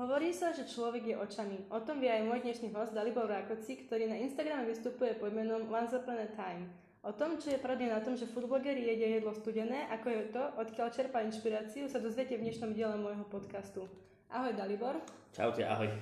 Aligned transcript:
Hovorí 0.00 0.32
sa, 0.32 0.56
že 0.56 0.64
človek 0.64 1.04
je 1.12 1.20
očami. 1.20 1.68
O 1.68 1.84
tom 1.84 2.00
vie 2.00 2.08
aj 2.08 2.24
môj 2.24 2.40
dnešný 2.48 2.72
host 2.72 2.96
Dalibor 2.96 3.28
Rákoci, 3.28 3.84
ktorý 3.84 4.08
na 4.08 4.16
Instagrame 4.24 4.64
vystupuje 4.64 5.20
pod 5.20 5.36
menom 5.36 5.68
Once 5.68 5.92
Upon 5.92 6.16
a 6.16 6.24
Time. 6.32 6.72
O 7.04 7.12
tom, 7.12 7.36
čo 7.36 7.52
je 7.52 7.60
pravde 7.60 7.92
na 7.92 8.00
tom, 8.00 8.16
že 8.16 8.24
foodblogeri 8.24 8.88
jedia 8.88 9.20
jedlo 9.20 9.36
studené, 9.36 9.84
ako 9.92 10.06
je 10.08 10.22
to, 10.32 10.42
odkiaľ 10.64 10.88
čerpa 10.96 11.20
inšpiráciu, 11.28 11.92
sa 11.92 12.00
dozviete 12.00 12.40
v 12.40 12.48
dnešnom 12.48 12.72
diele 12.72 12.96
môjho 12.96 13.28
podcastu. 13.28 13.84
Ahoj 14.32 14.56
Dalibor. 14.56 14.96
Čaute, 15.36 15.68
ahoj. 15.68 15.92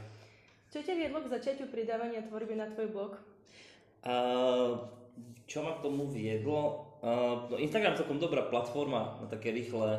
Čo 0.70 0.86
ťa 0.86 1.02
viedlo 1.02 1.18
k 1.26 1.34
začiatiu 1.34 1.66
pridávania 1.66 2.22
tvorby 2.22 2.54
na 2.54 2.70
tvoj 2.70 2.94
blog? 2.94 3.18
Uh, 4.06 4.86
čo 5.50 5.66
ma 5.66 5.74
k 5.74 5.82
tomu 5.82 6.06
viedlo? 6.06 6.91
No 7.02 7.58
Instagram 7.58 7.98
je 7.98 8.06
celkom 8.06 8.22
dobrá 8.22 8.46
platforma 8.46 9.18
na 9.18 9.26
také 9.26 9.50
rýchle 9.50 9.98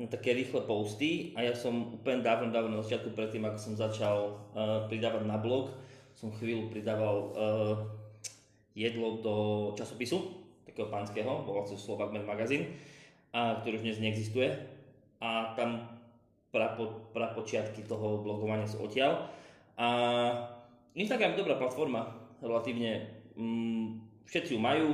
na 0.00 0.08
také 0.08 0.32
rýchle 0.32 0.64
posty 0.64 1.36
a 1.36 1.44
ja 1.44 1.52
som 1.52 1.94
úplne 2.00 2.24
dávno, 2.24 2.48
dávno 2.48 2.80
na 2.80 2.82
začiatku 2.82 3.12
predtým, 3.12 3.44
ako 3.44 3.58
som 3.60 3.74
začal 3.76 4.16
uh, 4.56 4.88
pridávať 4.88 5.28
na 5.28 5.36
blog, 5.36 5.68
som 6.16 6.32
chvíľu 6.32 6.72
pridával 6.72 7.16
uh, 7.36 7.76
jedlo 8.72 9.20
do 9.20 9.34
časopisu, 9.76 10.42
takého 10.64 10.88
pánskeho, 10.88 11.44
volal 11.44 11.68
sa 11.68 11.76
Slovak 11.76 12.08
Med 12.08 12.24
Magazine, 12.24 12.72
a, 13.32 13.60
ktorý 13.60 13.80
už 13.80 13.84
dnes 13.84 14.00
neexistuje 14.00 14.48
a 15.20 15.52
tam 15.52 15.84
prapo, 16.48 17.12
prapočiatky 17.12 17.84
toho 17.84 18.24
blogovania 18.24 18.64
sú 18.64 18.80
odtiaľ. 18.80 19.28
A 19.76 19.88
Instagram 20.96 21.36
je 21.36 21.40
dobrá 21.44 21.60
platforma, 21.60 22.16
relatívne, 22.40 23.12
mm, 23.36 24.00
všetci 24.24 24.56
ju 24.56 24.60
majú, 24.60 24.88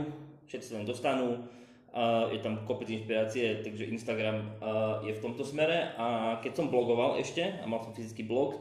všetci 0.49 0.75
len 0.75 0.85
dostanú, 0.89 1.45
Uh, 1.89 2.29
je 2.37 2.45
tam 2.45 2.69
kopec 2.69 2.85
inšpirácie, 2.93 3.65
takže 3.65 3.89
Instagram 3.89 4.61
uh, 4.61 5.01
je 5.01 5.17
v 5.17 5.23
tomto 5.25 5.41
smere. 5.41 5.97
A 5.97 6.37
keď 6.45 6.61
som 6.61 6.69
blogoval 6.69 7.17
ešte 7.17 7.41
a 7.41 7.65
mal 7.65 7.81
som 7.81 7.97
fyzický 7.97 8.29
blog, 8.29 8.61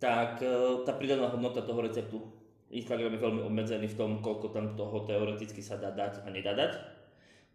tak 0.00 0.40
uh, 0.40 0.80
tá 0.80 0.96
pridaná 0.96 1.28
hodnota 1.28 1.60
toho 1.60 1.84
receptu. 1.84 2.24
Instagram 2.72 3.12
je 3.12 3.24
veľmi 3.28 3.42
obmedzený 3.44 3.92
v 3.92 3.98
tom, 4.00 4.10
koľko 4.24 4.56
tam 4.56 4.72
toho 4.72 5.04
teoreticky 5.04 5.60
sa 5.60 5.76
dá 5.76 5.92
dať 5.92 6.24
a 6.24 6.32
nedá 6.32 6.56
dať, 6.56 6.72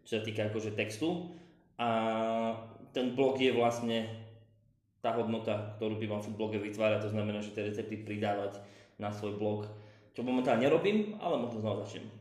čo 0.06 0.16
sa 0.16 0.22
týka 0.22 0.54
akože 0.54 0.78
textu. 0.78 1.34
A 1.82 1.90
ten 2.94 3.18
blog 3.18 3.42
je 3.42 3.50
vlastne 3.50 4.06
tá 5.02 5.18
hodnota, 5.18 5.74
ktorú 5.82 5.98
by 5.98 6.06
mal 6.14 6.22
food 6.22 6.38
blogger 6.38 6.62
vytvárať, 6.62 7.10
to 7.10 7.10
znamená, 7.10 7.42
že 7.42 7.58
tie 7.58 7.66
recepty 7.66 8.06
pridávať 8.06 8.62
na 9.02 9.10
svoj 9.10 9.34
blog, 9.34 9.66
čo 10.14 10.22
momentálne 10.22 10.62
nerobím, 10.62 11.18
ale 11.18 11.42
možno 11.42 11.58
znova 11.58 11.82
začnem 11.82 12.17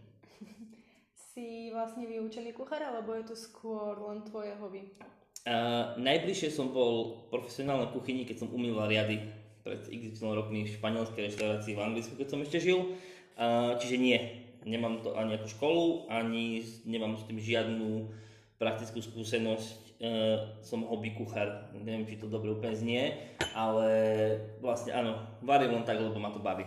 si 1.38 1.70
vlastne 1.70 2.10
vyučený 2.10 2.50
kuchár, 2.58 2.82
alebo 2.82 3.14
je 3.14 3.30
to 3.30 3.36
skôr 3.38 3.94
len 4.10 4.26
tvoje 4.26 4.58
hobby? 4.58 4.90
Uh, 5.46 5.94
najbližšie 6.02 6.50
som 6.50 6.74
bol 6.74 7.30
profesionálnej 7.30 7.94
kuchyni, 7.94 8.26
keď 8.26 8.42
som 8.42 8.50
umýval 8.50 8.90
riady 8.90 9.22
pred 9.62 9.86
x 9.86 10.18
rokmi 10.18 10.66
v 10.66 10.74
španielskej 10.74 11.30
reštaurácii 11.30 11.78
v 11.78 11.84
Anglicku, 11.86 12.18
keď 12.18 12.28
som 12.34 12.42
ešte 12.42 12.58
žil. 12.58 12.98
Uh, 13.38 13.78
čiže 13.78 14.02
nie, 14.02 14.18
nemám 14.66 15.06
to 15.06 15.14
ani 15.14 15.38
ako 15.38 15.48
školu, 15.54 15.86
ani 16.10 16.66
nemám 16.90 17.14
s 17.14 17.30
tým 17.30 17.38
žiadnu 17.38 18.10
praktickú 18.58 18.98
skúsenosť. 19.06 20.02
Uh, 20.02 20.58
som 20.66 20.90
hobby 20.90 21.14
kuchár, 21.14 21.70
neviem, 21.74 22.06
či 22.10 22.18
to 22.18 22.30
dobre 22.30 22.54
úplne 22.54 22.74
znie, 22.74 23.18
ale 23.54 23.90
vlastne 24.58 24.94
áno, 24.94 25.22
varím 25.46 25.78
len 25.78 25.86
tak, 25.86 26.02
lebo 26.02 26.18
ma 26.18 26.34
to 26.34 26.42
baví. 26.42 26.66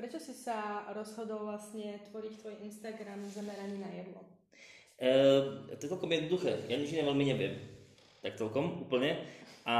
Prečo 0.00 0.16
si 0.16 0.32
sa 0.32 0.88
rozhodol 0.96 1.44
vlastne 1.44 2.00
tvoriť 2.08 2.32
tvoj 2.40 2.56
Instagram 2.64 3.20
zameraný 3.28 3.84
na 3.84 3.90
jedlo? 3.92 4.24
Uh, 4.96 5.68
to 5.76 5.84
je 5.84 5.92
celkom 5.92 6.08
jednoduché. 6.08 6.56
Ja 6.72 6.80
nič 6.80 6.96
iné 6.96 7.04
veľmi 7.04 7.20
neviem. 7.28 7.60
Tak 8.24 8.40
celkom, 8.40 8.88
úplne. 8.88 9.20
A 9.68 9.76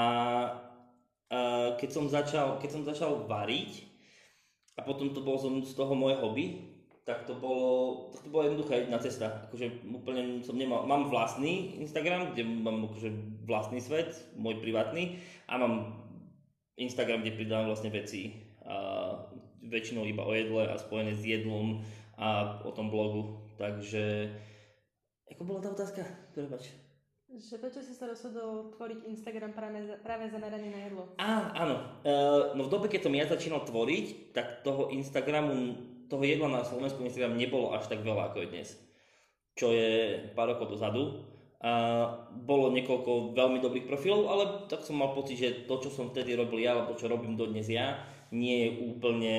uh, 1.33 1.73
keď, 1.81 1.89
som 1.89 2.05
začal, 2.05 2.61
keď 2.61 2.69
som 2.69 2.83
začal 2.85 3.25
variť, 3.25 3.89
a 4.77 4.85
potom 4.85 5.17
to 5.17 5.25
bolo 5.25 5.41
z 5.65 5.73
toho 5.73 5.97
moje 5.97 6.21
hobby, 6.21 6.69
tak 7.09 7.25
to 7.25 7.41
bolo, 7.41 8.13
tak 8.13 8.21
to 8.21 8.29
bola 8.29 8.53
jednoduchá 8.53 8.77
jedna 8.77 9.01
cesta. 9.01 9.49
Akože 9.49 9.89
úplne 9.89 10.45
som 10.45 10.53
nemal, 10.53 10.85
mám 10.85 11.09
vlastný 11.09 11.81
Instagram, 11.81 12.37
kde 12.37 12.45
mám 12.45 12.93
akože 12.93 13.09
vlastný 13.49 13.81
svet, 13.81 14.13
môj 14.37 14.61
privátny, 14.61 15.17
a 15.49 15.57
mám 15.57 15.97
Instagram, 16.77 17.25
kde 17.25 17.41
pridávam 17.41 17.73
vlastne 17.73 17.89
veci, 17.89 18.50
väčšinou 19.71 20.03
iba 20.05 20.27
o 20.27 20.35
jedle 20.35 20.67
a 20.67 20.75
spojené 20.77 21.15
s 21.15 21.23
jedlom 21.23 21.81
a 22.19 22.61
o 22.67 22.71
tom 22.75 22.91
blogu. 22.91 23.39
Takže, 23.57 24.29
ako 25.31 25.43
bola 25.47 25.61
tá 25.63 25.71
otázka? 25.71 26.03
Prepač. 26.35 26.75
Že 27.31 27.63
prečo 27.63 27.79
si 27.79 27.95
sa 27.95 28.11
rozhodol 28.11 28.75
tvoriť 28.75 29.07
Instagram 29.07 29.55
práve, 29.55 29.87
práve 30.03 30.27
zameraný 30.35 30.69
na 30.75 30.81
jedlo? 30.91 31.03
Á, 31.15 31.55
áno. 31.55 31.79
E, 32.03 32.15
no 32.59 32.67
v 32.67 32.73
dobe, 32.75 32.91
keď 32.91 33.07
som 33.07 33.15
ja 33.15 33.31
začínal 33.31 33.63
tvoriť, 33.63 34.35
tak 34.35 34.67
toho 34.67 34.91
Instagramu, 34.91 35.79
toho 36.11 36.27
jedla 36.27 36.51
na 36.51 36.67
Slovensku 36.67 37.07
Instagram 37.07 37.39
nebolo 37.39 37.71
až 37.71 37.87
tak 37.87 38.03
veľa 38.03 38.35
ako 38.35 38.43
je 38.43 38.49
dnes. 38.51 38.69
Čo 39.55 39.71
je 39.71 40.19
pár 40.35 40.51
rokov 40.51 40.75
dozadu. 40.75 41.23
A 41.63 41.71
bolo 42.35 42.75
niekoľko 42.75 43.37
veľmi 43.37 43.63
dobrých 43.63 43.87
profilov, 43.87 44.27
ale 44.27 44.67
tak 44.67 44.83
som 44.83 44.99
mal 44.99 45.15
pocit, 45.15 45.39
že 45.39 45.71
to, 45.71 45.79
čo 45.79 45.93
som 45.93 46.11
vtedy 46.11 46.35
robil 46.35 46.67
ja, 46.67 46.75
alebo 46.75 46.99
čo 46.99 47.07
robím 47.07 47.39
dodnes 47.39 47.69
ja, 47.71 48.01
nie 48.31 48.57
je 48.67 48.69
úplne 48.91 49.37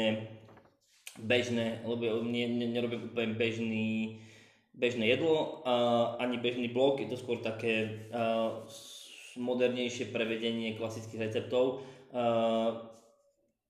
bežné, 1.19 1.84
lebo 1.84 2.24
nie, 2.24 2.47
nie, 2.47 2.68
nerobím 2.72 3.12
úplne 3.12 3.35
bežný, 3.35 4.19
bežné 4.75 5.12
jedlo, 5.12 5.63
uh, 5.63 6.16
ani 6.19 6.40
bežný 6.40 6.72
blog, 6.72 7.03
je 7.03 7.12
to 7.12 7.19
skôr 7.19 7.44
také 7.44 8.07
uh, 8.12 8.63
modernejšie 9.35 10.12
prevedenie 10.12 10.75
klasických 10.80 11.31
receptov, 11.31 11.84
uh, 12.12 12.91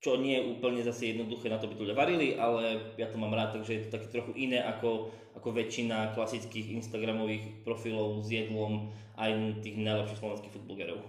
čo 0.01 0.17
nie 0.17 0.41
je 0.41 0.47
úplne 0.57 0.81
zase 0.81 1.13
jednoduché 1.13 1.45
na 1.45 1.61
to 1.61 1.69
by 1.69 1.77
to 1.77 1.85
ľudia 1.85 1.97
varili, 1.97 2.33
ale 2.33 2.93
ja 2.97 3.05
to 3.05 3.21
mám 3.21 3.37
rád, 3.37 3.53
takže 3.53 3.73
je 3.73 3.83
to 3.85 3.93
také 3.93 4.07
trochu 4.09 4.33
iné 4.33 4.57
ako, 4.57 5.13
ako 5.37 5.53
väčšina 5.53 6.17
klasických 6.17 6.73
instagramových 6.81 7.61
profilov 7.61 8.25
s 8.25 8.33
jedlom 8.33 8.89
aj 9.21 9.61
tých 9.61 9.77
najlepších 9.77 10.17
slovenských 10.17 10.53
foodblogerov. 10.57 11.05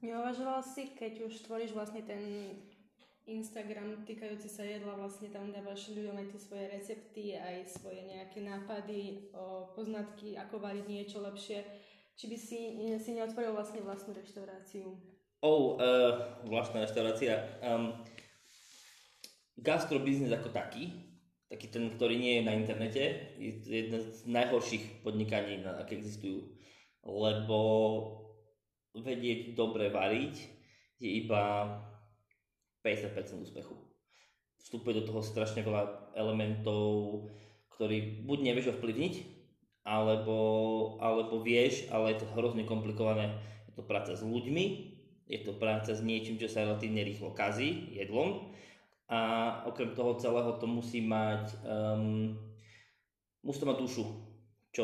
Neuvažoval 0.00 0.64
si, 0.64 0.96
keď 0.96 1.28
už 1.28 1.44
tvoríš 1.44 1.76
vlastne 1.76 2.00
ten 2.06 2.54
Instagram 3.28 4.08
týkajúci 4.08 4.48
sa 4.48 4.64
jedla, 4.64 4.96
vlastne 4.96 5.28
tam 5.28 5.52
dávaš 5.52 5.92
ľuďom 5.92 6.16
aj 6.16 6.26
tie 6.32 6.40
svoje 6.40 6.64
recepty, 6.72 7.24
aj 7.36 7.68
svoje 7.68 8.00
nejaké 8.08 8.40
nápady, 8.40 9.28
o 9.36 9.68
poznatky, 9.76 10.40
ako 10.40 10.56
variť 10.56 10.88
niečo 10.88 11.20
lepšie. 11.20 11.60
Či 12.16 12.24
by 12.24 12.36
si, 12.40 12.60
si 12.98 13.10
neotvoril 13.12 13.52
vlastne 13.52 13.84
vlastnú 13.84 14.16
reštauráciu? 14.16 14.96
Oh, 15.44 15.76
uh, 15.76 16.42
vlastná 16.48 16.82
reštaurácia. 16.82 17.60
Um, 17.62 18.00
gastrobiznis 19.60 20.32
ako 20.32 20.48
taký, 20.50 20.90
taký 21.46 21.68
ten, 21.68 21.92
ktorý 21.94 22.16
nie 22.16 22.40
je 22.40 22.46
na 22.48 22.56
internete, 22.56 23.04
je 23.38 23.50
jeden 23.62 24.00
z 24.02 24.24
najhorších 24.24 25.04
podnikaní, 25.04 25.62
aké 25.62 26.00
existujú. 26.00 26.48
Lebo 27.04 27.58
vedieť 28.96 29.54
dobre 29.54 29.92
variť 29.92 30.34
je 30.98 31.22
iba 31.22 31.76
50% 32.88 33.44
úspechu. 33.44 33.76
Vstupuje 34.56 34.96
do 34.96 35.04
toho 35.04 35.20
strašne 35.20 35.60
veľa 35.60 36.16
elementov, 36.16 37.24
ktorý 37.76 38.24
buď 38.24 38.38
nevieš 38.42 38.72
ovplyvniť, 38.74 39.14
alebo, 39.84 40.36
alebo 41.00 41.40
vieš, 41.44 41.88
ale 41.92 42.16
je 42.16 42.24
to 42.24 42.32
hrozne 42.36 42.64
komplikované. 42.64 43.36
Je 43.68 43.72
to 43.76 43.84
práca 43.84 44.12
s 44.16 44.24
ľuďmi, 44.24 44.64
je 45.28 45.40
to 45.44 45.52
práca 45.56 45.92
s 45.92 46.00
niečím, 46.00 46.40
čo 46.40 46.48
sa 46.48 46.64
relatívne 46.64 47.04
rýchlo 47.04 47.36
kazí, 47.36 47.92
jedlom. 47.92 48.52
A 49.08 49.20
okrem 49.64 49.96
toho 49.96 50.20
celého 50.20 50.52
to 50.60 50.68
musí 50.68 51.00
mať, 51.00 51.56
um, 51.64 52.36
musí 53.40 53.58
to 53.60 53.68
mať 53.68 53.78
dušu, 53.80 54.04
čo, 54.72 54.82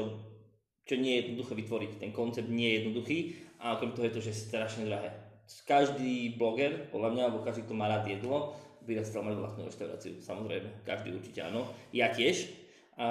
čo 0.88 0.94
nie 0.96 1.16
je 1.16 1.20
jednoduché 1.28 1.52
vytvoriť. 1.60 1.92
Ten 2.00 2.12
koncept 2.12 2.48
nie 2.48 2.72
je 2.72 2.76
jednoduchý 2.80 3.18
a 3.60 3.76
okrem 3.76 3.92
toho 3.92 4.08
je 4.08 4.14
to, 4.16 4.24
že 4.24 4.32
strašne 4.48 4.88
drahé 4.88 5.23
každý 5.68 6.36
bloger, 6.36 6.88
podľa 6.88 7.10
mňa, 7.12 7.22
alebo 7.28 7.44
každý, 7.44 7.64
kto 7.68 7.74
má 7.76 7.88
rád 7.88 8.08
jedlo, 8.08 8.56
by 8.84 9.00
chcel 9.00 9.24
mať 9.24 9.34
vlastnú 9.40 9.62
reštauráciu. 9.64 10.20
Samozrejme, 10.20 10.84
každý 10.84 11.16
určite 11.16 11.40
áno. 11.40 11.64
Ja 11.90 12.12
tiež. 12.12 12.52
A 12.94 13.06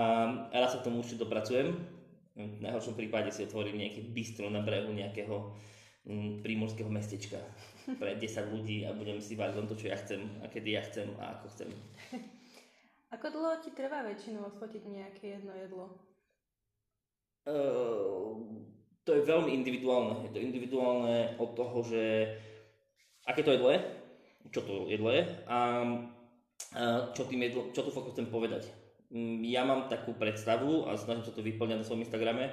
raz 0.53 0.71
sa 0.73 0.79
k 0.79 0.85
tomu 0.87 1.01
určite 1.01 1.25
dopracujem. 1.25 1.75
V 2.33 2.59
najhoršom 2.61 2.97
prípade 2.97 3.29
si 3.29 3.45
otvorím 3.45 3.81
nejaké 3.81 4.01
bistro 4.09 4.49
na 4.49 4.61
brehu 4.65 4.89
nejakého 4.89 5.53
mm, 6.07 6.41
prímorského 6.41 6.89
mestečka 6.89 7.37
pre 7.99 8.17
10 8.21 8.53
ľudí 8.53 8.87
a 8.87 8.95
budem 8.95 9.21
si 9.21 9.37
variť 9.37 9.55
len 9.59 9.67
to, 9.69 9.75
čo 9.77 9.91
ja 9.91 9.97
chcem 9.99 10.23
a 10.41 10.49
kedy 10.49 10.73
ja 10.73 10.81
chcem 10.81 11.09
a 11.19 11.37
ako 11.37 11.45
chcem. 11.53 11.69
Ako 13.13 13.29
dlho 13.29 13.61
ti 13.61 13.69
trvá 13.77 14.01
väčšinou 14.01 14.41
odfotiť 14.49 14.89
nejaké 14.89 15.37
jedno 15.37 15.53
jedlo? 15.53 15.85
Uh, 17.45 18.65
to 19.03 19.11
je 19.15 19.27
veľmi 19.27 19.51
individuálne. 19.51 20.23
Je 20.27 20.31
to 20.31 20.39
individuálne 20.39 21.35
od 21.39 21.49
toho, 21.55 21.77
že 21.83 22.33
aké 23.27 23.43
to 23.43 23.55
jedlo 23.55 23.71
je, 23.71 23.79
čo 24.51 24.61
to 24.63 24.87
jedlo 24.91 25.11
je 25.11 25.23
a, 25.47 25.57
čo, 27.15 27.27
tým 27.27 27.43
jedlo, 27.47 27.71
čo 27.75 27.83
tu 27.83 27.91
fakt 27.91 28.15
chcem 28.15 28.27
povedať. 28.27 28.67
Mm, 29.13 29.45
ja 29.47 29.67
mám 29.67 29.91
takú 29.91 30.15
predstavu 30.15 30.87
a 30.87 30.97
snažím 30.97 31.27
sa 31.27 31.35
to 31.35 31.45
vyplňať 31.45 31.83
na 31.83 31.85
svojom 31.85 32.03
Instagrame 32.03 32.51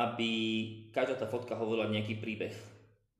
aby 0.00 0.30
každá 0.94 1.18
tá 1.18 1.26
fotka 1.26 1.58
hovorila 1.58 1.90
nejaký 1.90 2.22
príbeh. 2.22 2.54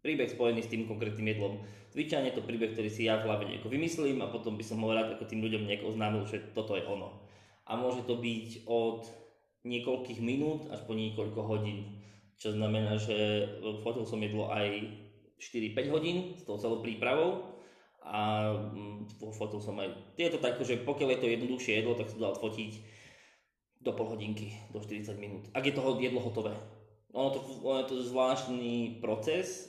Príbeh 0.01 0.33
spojený 0.33 0.65
s 0.65 0.73
tým 0.73 0.89
konkrétnym 0.89 1.29
jedlom. 1.29 1.61
Zvyčajne 1.93 2.33
to 2.33 2.47
príbeh, 2.47 2.73
ktorý 2.73 2.89
si 2.89 3.05
ja 3.05 3.21
v 3.21 3.29
hlave 3.29 3.45
nejako 3.51 3.69
vymyslím 3.69 4.25
a 4.25 4.33
potom 4.33 4.57
by 4.57 4.65
som 4.65 4.81
ho 4.81 4.89
rád 4.89 5.19
ako 5.19 5.29
tým 5.29 5.45
ľuďom 5.45 5.67
nejako 5.69 5.93
oznámil, 5.93 6.25
že 6.25 6.41
toto 6.57 6.79
je 6.79 6.87
ono. 6.87 7.21
A 7.69 7.77
môže 7.77 8.07
to 8.09 8.17
byť 8.17 8.65
od 8.65 9.05
niekoľkých 9.69 10.21
minút 10.25 10.73
až 10.73 10.81
po 10.89 10.97
niekoľko 10.97 11.41
hodín. 11.45 12.00
Čo 12.41 12.57
znamená, 12.57 12.97
že 12.97 13.45
fotil 13.85 14.09
som 14.09 14.17
jedlo 14.17 14.49
aj 14.49 14.89
4-5 15.37 15.93
hodín 15.93 16.17
s 16.41 16.49
tou 16.49 16.57
celou 16.57 16.81
prípravou 16.81 17.53
a 18.01 18.53
mm, 18.57 19.21
fotil 19.37 19.61
som 19.61 19.77
aj, 19.77 19.93
je 20.17 20.33
to 20.33 20.41
tak, 20.41 20.57
že 20.65 20.81
pokiaľ 20.81 21.09
je 21.17 21.21
to 21.21 21.29
jednoduchšie 21.29 21.73
jedlo, 21.85 21.93
tak 21.93 22.09
sa 22.09 22.17
dá 22.17 22.33
odfotiť 22.33 22.73
do 23.81 23.93
pol 23.93 24.13
hodinky, 24.13 24.57
do 24.73 24.81
40 24.81 25.21
minút, 25.21 25.45
ak 25.53 25.69
je 25.69 25.77
toho 25.77 25.97
jedlo 26.01 26.21
hotové. 26.21 26.57
Ono, 27.13 27.29
to, 27.33 27.41
ono 27.65 27.85
je 27.85 27.89
to 27.93 27.97
zvláštny 28.09 29.03
proces 29.05 29.69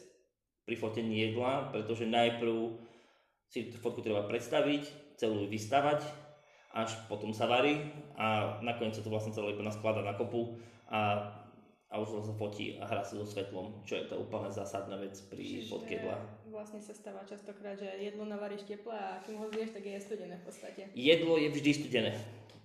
pri 0.63 0.75
fotení 0.79 1.27
jedla, 1.27 1.73
pretože 1.75 2.07
najprv 2.07 2.79
si 3.51 3.67
tú 3.67 3.75
fotku 3.83 3.99
treba 3.99 4.23
predstaviť, 4.27 5.15
celú 5.19 5.43
vystavať, 5.47 6.07
až 6.71 6.95
potom 7.11 7.35
sa 7.35 7.51
varí 7.51 7.91
a 8.15 8.59
nakoniec 8.63 8.95
sa 8.95 9.03
to 9.03 9.11
vlastne 9.11 9.35
celé 9.35 9.51
iba 9.51 9.63
nasklada 9.63 9.99
na 9.99 10.15
kopu 10.15 10.55
a 10.87 11.27
a 11.91 11.99
už 11.99 12.23
sa 12.23 12.33
fotí 12.39 12.79
a 12.79 12.87
hrá 12.87 13.03
sa 13.03 13.19
so 13.19 13.27
svetlom, 13.27 13.83
čo 13.83 13.99
je 13.99 14.07
to 14.07 14.15
úplne 14.15 14.47
zásadná 14.47 14.95
vec 14.95 15.11
pri 15.27 15.59
Čiže 15.59 15.67
vlastne 16.47 16.79
sa 16.79 16.95
stáva 16.95 17.27
častokrát, 17.27 17.75
že 17.75 17.91
jedlo 17.99 18.23
navaríš 18.23 18.63
teple 18.63 18.95
a 18.95 19.19
kým 19.27 19.35
ho 19.35 19.51
zješ, 19.51 19.75
tak 19.75 19.83
je 19.83 19.99
studené 19.99 20.39
v 20.39 20.43
podstate. 20.47 20.81
Jedlo 20.95 21.35
je 21.35 21.51
vždy 21.51 21.71
studené. 21.75 22.11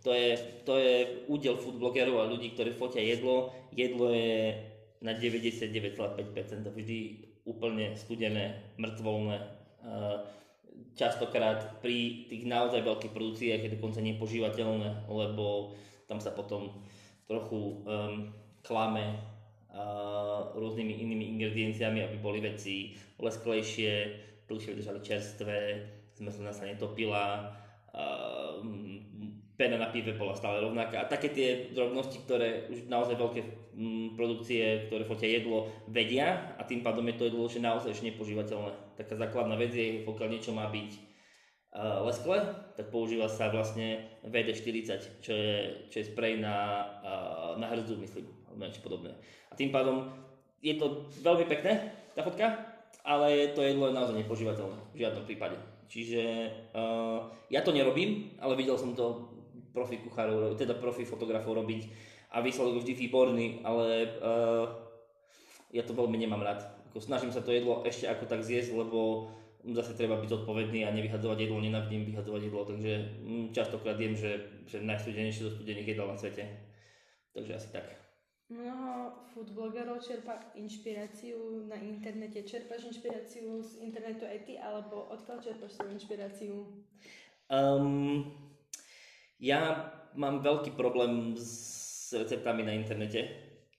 To 0.06 0.14
je, 0.14 0.38
to 0.62 0.78
je 0.78 1.26
údel 1.26 1.58
foodblogerov 1.58 2.22
a 2.22 2.30
ľudí, 2.30 2.54
ktorí 2.54 2.78
fotia 2.78 3.02
jedlo. 3.02 3.50
Jedlo 3.74 4.14
je 4.14 4.54
na 5.02 5.18
99,5% 5.18 6.62
vždy 6.62 6.98
úplne 7.42 7.98
studené, 7.98 8.62
mŕtvolné. 8.78 9.42
Častokrát 10.94 11.82
pri 11.82 12.30
tých 12.30 12.46
naozaj 12.46 12.78
veľkých 12.78 13.10
produkciách 13.10 13.62
je 13.66 13.74
dokonca 13.74 13.98
nepožívateľné, 13.98 15.10
lebo 15.10 15.74
tam 16.06 16.22
sa 16.22 16.30
potom 16.30 16.70
trochu 17.26 17.82
um, 17.82 18.30
klame 18.66 19.14
uh, 19.70 20.50
rôznymi 20.58 20.92
inými 20.98 21.24
ingredienciami, 21.38 22.02
aby 22.02 22.16
boli 22.18 22.42
veci 22.42 22.98
lesklejšie, 23.22 23.94
dlhšie 24.50 24.74
vydržali 24.74 25.00
čerstvé, 25.06 25.58
zmysl 26.18 26.50
sa 26.50 26.66
netopila, 26.66 27.54
uh, 27.94 28.58
pena 29.56 29.80
na 29.80 29.88
pive 29.88 30.12
bola 30.18 30.36
stále 30.36 30.60
rovnaká. 30.60 31.06
A 31.06 31.10
také 31.10 31.32
tie 31.32 31.48
drobnosti, 31.72 32.20
ktoré 32.28 32.68
už 32.68 32.92
naozaj 32.92 33.16
veľké 33.16 33.40
produkcie, 34.16 34.88
ktoré 34.88 35.04
fotia 35.08 35.40
jedlo, 35.40 35.72
vedia 35.88 36.56
a 36.60 36.64
tým 36.64 36.84
pádom 36.84 37.04
je 37.08 37.16
to 37.16 37.26
jedlo 37.28 37.44
že 37.48 37.60
naozaj 37.64 37.92
ešte 37.92 38.08
nepožívateľné. 38.12 38.96
Taká 39.00 39.16
základná 39.16 39.56
vec 39.56 39.72
je, 39.72 40.04
pokiaľ 40.04 40.28
niečo 40.28 40.52
má 40.52 40.68
byť 40.68 40.90
uh, 40.92 42.04
leskle, 42.04 42.36
tak 42.76 42.92
používa 42.92 43.28
sa 43.32 43.48
vlastne 43.48 44.20
VD40, 44.28 45.24
čo 45.24 45.32
je, 45.32 45.52
čo 45.88 45.96
je 46.00 46.08
sprej 46.08 46.40
na, 46.40 46.84
uh, 47.00 47.52
na 47.56 47.72
hrdzu, 47.72 47.96
myslím 48.00 48.35
niečo 48.64 48.80
podobné. 48.80 49.12
A 49.50 49.54
tým 49.54 49.68
pádom 49.68 50.08
je 50.64 50.74
to 50.80 51.04
veľmi 51.20 51.44
pekné, 51.44 51.92
tá 52.16 52.24
fotka, 52.24 52.56
ale 53.04 53.52
to 53.52 53.60
jedlo 53.62 53.86
je 53.86 53.94
naozaj 53.94 54.16
nepožívateľné 54.16 54.78
v 54.96 55.00
žiadnom 55.04 55.24
prípade. 55.28 55.56
Čiže 55.86 56.22
uh, 56.74 57.30
ja 57.52 57.62
to 57.62 57.70
nerobím, 57.70 58.34
ale 58.42 58.58
videl 58.58 58.74
som 58.74 58.96
to 58.96 59.30
profi 59.70 60.02
kuchárov, 60.02 60.58
teda 60.58 60.74
profi 60.80 61.06
fotografov 61.06 61.54
robiť 61.54 61.86
a 62.34 62.42
výsledok 62.42 62.82
vždy 62.82 62.92
výborný, 63.06 63.46
ale 63.62 64.10
uh, 64.18 64.66
ja 65.70 65.86
to 65.86 65.94
veľmi 65.94 66.18
nemám 66.18 66.42
rád. 66.42 66.66
Ako 66.90 66.98
snažím 66.98 67.30
sa 67.30 67.44
to 67.44 67.54
jedlo 67.54 67.84
ešte 67.86 68.08
ako 68.10 68.24
tak 68.26 68.42
zjesť, 68.42 68.74
lebo 68.74 69.30
zase 69.62 69.98
treba 69.98 70.18
byť 70.18 70.30
zodpovedný 70.30 70.86
a 70.86 70.94
nevyhadzovať 70.94 71.38
jedlo, 71.46 71.58
nenávidím 71.58 72.06
vyhadzovať 72.06 72.42
jedlo, 72.46 72.62
takže 72.66 72.92
mm, 73.22 73.46
častokrát 73.50 73.98
viem, 73.98 74.14
že, 74.14 74.62
že 74.66 74.82
najstudenejšie 74.82 75.42
zo 75.42 75.52
studených 75.54 75.94
jedál 75.94 76.10
na 76.10 76.18
svete. 76.18 76.46
Takže 77.34 77.52
asi 77.54 77.68
tak. 77.74 78.05
Mnoho 78.46 79.10
food 79.34 79.50
blogerov 79.58 79.98
čerpa 80.06 80.38
inšpiráciu 80.54 81.66
na 81.66 81.74
internete. 81.82 82.46
Čerpáš 82.46 82.86
inšpiráciu 82.86 83.58
z 83.58 83.82
internetu 83.82 84.22
aj 84.22 84.38
ty, 84.46 84.54
alebo 84.54 85.10
odkiaľ 85.10 85.42
čerpáš 85.42 85.74
svoju 85.74 85.90
inšpiráciu? 85.98 86.54
Um, 87.50 88.30
ja 89.42 89.90
mám 90.14 90.46
veľký 90.46 90.78
problém 90.78 91.34
s 91.34 92.14
receptami 92.14 92.62
na 92.62 92.78
internete. 92.78 93.26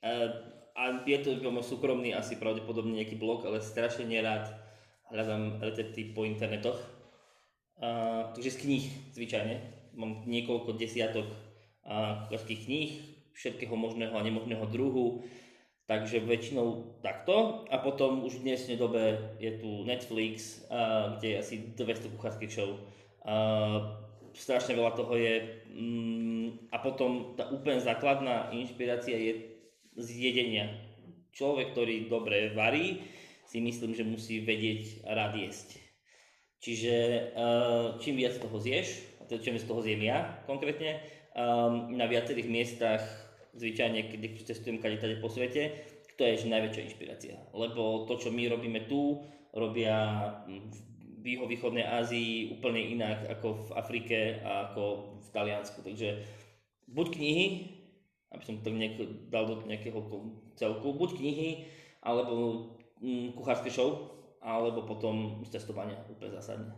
Uh, 0.03 0.35
a 0.75 0.99
je 1.07 1.15
to 1.23 1.39
môj 1.47 1.63
súkromný 1.63 2.11
asi 2.11 2.35
pravdepodobne 2.35 2.99
nejaký 2.99 3.15
blog, 3.15 3.47
ale 3.47 3.63
strašne 3.63 4.03
nerád 4.03 4.51
hľadám 5.15 5.63
recepty 5.63 6.11
po 6.11 6.27
internetoch. 6.27 6.75
Uh, 7.79 8.35
takže 8.35 8.51
z 8.51 8.61
kníh 8.67 8.85
zvyčajne. 9.15 9.55
Mám 9.95 10.27
niekoľko 10.27 10.75
desiatok 10.75 11.31
uh, 11.87 12.27
kníh, 12.35 13.16
všetkého 13.37 13.77
možného 13.77 14.17
a 14.17 14.25
nemožného 14.25 14.65
druhu. 14.65 15.21
Takže 15.87 16.25
väčšinou 16.25 16.99
takto. 16.99 17.63
A 17.69 17.79
potom 17.79 18.25
už 18.25 18.41
v 18.41 18.51
dnešnej 18.51 18.75
dobe 18.75 19.37
je 19.39 19.61
tu 19.61 19.85
Netflix, 19.85 20.65
kde 21.17 21.37
je 21.37 21.37
asi 21.39 21.55
200 21.77 22.17
kuchárskych 22.17 22.51
show. 22.51 22.81
Strašne 24.35 24.75
veľa 24.75 24.93
toho 24.97 25.13
je. 25.15 25.63
Mm, 25.71 26.69
a 26.69 26.77
potom 26.83 27.33
tá 27.39 27.47
úplne 27.49 27.79
základná 27.79 28.51
inšpirácia 28.51 29.15
je 29.15 29.33
z 29.97 30.07
jedenia. 30.13 30.77
Človek, 31.33 31.73
ktorý 31.73 32.11
dobre 32.11 32.53
varí, 32.53 33.01
si 33.47 33.63
myslím, 33.63 33.95
že 33.95 34.03
musí 34.03 34.43
vedieť 34.43 35.07
rád 35.07 35.39
jesť. 35.39 35.79
Čiže 36.57 36.93
čím 38.01 38.17
viac 38.17 38.35
toho 38.41 38.57
zješ, 38.59 39.07
čím 39.29 39.55
z 39.55 39.65
toho 39.69 39.79
zjem 39.85 40.03
ja 40.03 40.41
konkrétne, 40.49 40.99
na 41.93 42.05
viacerých 42.09 42.49
miestach 42.49 43.26
zvyčajne, 43.57 44.13
keď 44.13 44.21
cestujem 44.45 44.77
kade 44.77 45.01
po 45.19 45.27
svete, 45.27 45.73
to 46.17 46.25
je 46.25 46.49
najväčšia 46.49 46.85
inšpirácia. 46.89 47.35
Lebo 47.53 48.09
to, 48.09 48.17
čo 48.17 48.29
my 48.33 48.49
robíme 48.49 48.89
tu, 48.89 49.21
robia 49.53 49.97
v 51.21 51.27
východnej 51.45 51.85
Ázii 51.85 52.57
úplne 52.57 52.81
inak 52.81 53.27
ako 53.37 53.47
v 53.53 53.69
Afrike 53.77 54.19
a 54.41 54.71
ako 54.71 54.83
v 55.21 55.27
Taliansku. 55.29 55.83
Takže 55.85 56.25
buď 56.89 57.07
knihy, 57.13 57.45
aby 58.33 58.43
som 58.43 58.61
to 58.63 58.73
nejak 58.73 58.97
dal 59.29 59.45
do 59.45 59.61
nejakého 59.67 59.99
celku, 60.57 60.87
buď 60.95 61.09
knihy, 61.21 61.49
alebo 62.01 62.33
mm, 63.03 63.37
kuchárske 63.37 63.69
show, 63.69 64.17
alebo 64.41 64.87
potom 64.87 65.43
cestovania 65.49 65.99
úplne 66.07 66.33
zásadne. 66.37 66.73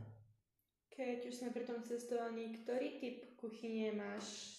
Keď 0.89 1.31
už 1.31 1.33
sme 1.36 1.50
pri 1.55 1.63
tom 1.63 1.79
cestovaní, 1.79 2.59
ktorý 2.59 3.00
typ 3.00 3.17
kuchyne 3.39 3.95
máš 3.95 4.58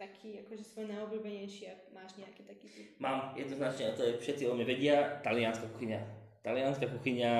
taký 0.00 0.40
akože 0.40 0.64
svoj 0.64 0.86
najobľúbenejší 0.88 1.62
a 1.68 1.74
máš 1.92 2.16
nejaký 2.16 2.48
taký 2.48 2.66
typ? 2.72 2.88
Mám, 2.96 3.36
jednoznačne, 3.36 3.92
a 3.92 3.96
to 3.96 4.08
je, 4.08 4.16
všetci 4.16 4.48
o 4.48 4.56
mne 4.56 4.64
vedia, 4.64 5.20
talianská 5.20 5.68
kuchyňa. 5.76 6.00
Talianská 6.40 6.88
kuchyňa 6.88 7.32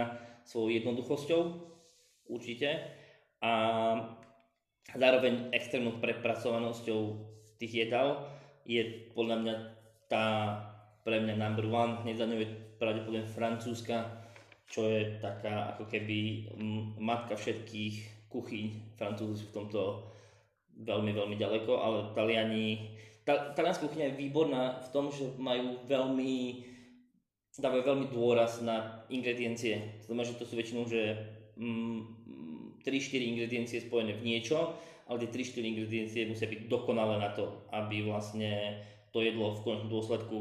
svojou 0.44 0.68
jednoduchosťou, 0.76 1.40
určite, 2.28 2.68
a 3.40 3.52
zároveň 4.92 5.48
extrémnou 5.56 5.96
prepracovanosťou 6.04 7.00
tých 7.56 7.88
jedál 7.88 8.28
je 8.68 9.08
podľa 9.16 9.36
mňa 9.40 9.54
tá 10.12 10.24
pre 11.00 11.16
mňa 11.16 11.40
number 11.40 11.64
one, 11.72 12.04
hneď 12.04 12.16
za 12.20 12.26
ňou 12.28 12.44
je 12.44 12.48
pravdepodobne 12.76 13.24
francúzska, 13.24 14.28
čo 14.68 14.84
je 14.84 15.16
taká 15.16 15.72
ako 15.74 15.88
keby 15.88 16.52
matka 17.00 17.40
všetkých 17.40 18.28
kuchyň. 18.28 18.94
Francúzi 19.00 19.48
v 19.48 19.54
tomto 19.56 20.12
veľmi, 20.84 21.12
veľmi 21.12 21.36
ďaleko, 21.36 21.72
ale 21.76 21.98
Taliani, 22.16 22.96
ta, 23.24 23.52
talianská 23.52 23.86
kuchyňa 23.86 24.12
je 24.12 24.20
výborná 24.20 24.80
v 24.80 24.88
tom, 24.90 25.12
že 25.12 25.28
majú 25.36 25.84
veľmi, 25.84 26.64
dávajú 27.60 27.82
veľmi 27.84 28.06
dôraz 28.10 28.64
na 28.64 29.04
ingrediencie. 29.12 30.00
Znamená, 30.08 30.24
že 30.24 30.38
to 30.40 30.48
sú 30.48 30.56
väčšinou, 30.56 30.88
že 30.88 31.20
mm, 31.60 31.98
3-4 32.80 33.30
ingrediencie 33.36 33.84
spojené 33.84 34.16
v 34.16 34.24
niečo, 34.24 34.72
ale 35.04 35.26
tie 35.26 35.42
3-4 35.44 35.70
ingrediencie 35.76 36.30
musia 36.30 36.48
byť 36.48 36.70
dokonalé 36.70 37.20
na 37.20 37.30
to, 37.36 37.68
aby 37.74 38.06
vlastne 38.06 38.80
to 39.12 39.20
jedlo 39.20 39.58
v 39.58 39.62
konečnom 39.66 39.90
dôsledku 39.90 40.36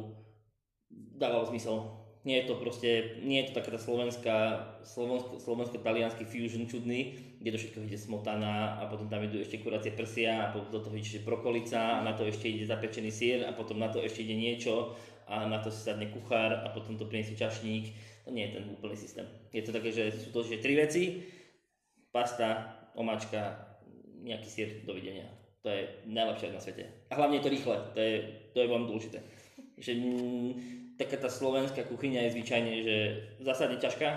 dávalo 1.20 1.50
zmysel 1.50 1.99
nie 2.28 2.36
je 2.44 2.52
to 2.52 2.56
proste, 2.60 3.22
nie 3.24 3.40
je 3.40 3.46
to 3.50 3.64
taká 3.64 3.72
tá 3.72 3.80
slovenská, 3.80 4.38
slovensko, 4.84 5.40
slovensko-talianský 5.40 6.28
fusion 6.28 6.68
čudný, 6.68 7.16
kde 7.40 7.56
do 7.56 7.60
všetko 7.60 7.88
ide 7.88 7.96
smotana 7.96 8.76
a 8.76 8.92
potom 8.92 9.08
tam 9.08 9.24
idú 9.24 9.40
ešte 9.40 9.64
kuracie 9.64 9.96
prsia 9.96 10.44
a 10.44 10.52
potom 10.52 10.68
do 10.76 10.84
toho 10.84 11.00
ide 11.00 11.24
brokolica 11.24 12.00
a 12.00 12.04
na 12.04 12.12
to 12.12 12.28
ešte 12.28 12.52
ide 12.52 12.68
zapečený 12.68 13.12
sír 13.12 13.48
a 13.48 13.56
potom 13.56 13.80
na 13.80 13.88
to 13.88 14.04
ešte 14.04 14.28
ide 14.28 14.36
niečo 14.36 15.00
a 15.32 15.48
na 15.48 15.64
to 15.64 15.72
si 15.72 15.80
sadne 15.80 16.12
kuchár 16.12 16.60
a 16.60 16.68
potom 16.76 17.00
to 17.00 17.08
priniesie 17.08 17.40
čašník. 17.40 17.96
To 18.28 18.36
nie 18.36 18.52
je 18.52 18.60
ten 18.60 18.66
úplný 18.68 19.00
systém. 19.00 19.24
Je 19.56 19.64
to 19.64 19.72
také, 19.72 19.96
že 19.96 20.12
sú 20.12 20.36
to 20.36 20.44
že 20.44 20.60
tri 20.60 20.76
veci, 20.76 21.24
pasta, 22.12 22.76
omáčka, 23.00 23.64
nejaký 24.28 24.48
sír, 24.52 24.68
dovidenia. 24.84 25.32
To 25.64 25.72
je 25.72 25.88
najlepšie 26.04 26.52
na 26.52 26.60
svete. 26.60 26.84
A 27.08 27.16
hlavne 27.16 27.40
je 27.40 27.46
to 27.48 27.54
rýchle, 27.54 27.76
to 27.96 28.00
je, 28.00 28.16
to 28.52 28.58
je 28.60 28.68
veľmi 28.68 28.88
dôležité. 28.92 29.20
Že, 29.80 29.92
taká 31.00 31.16
tá 31.16 31.32
slovenská 31.32 31.88
kuchyňa 31.88 32.28
je 32.28 32.34
zvyčajne, 32.36 32.74
že 32.84 32.96
zásadne 33.40 33.80
ťažká 33.80 34.10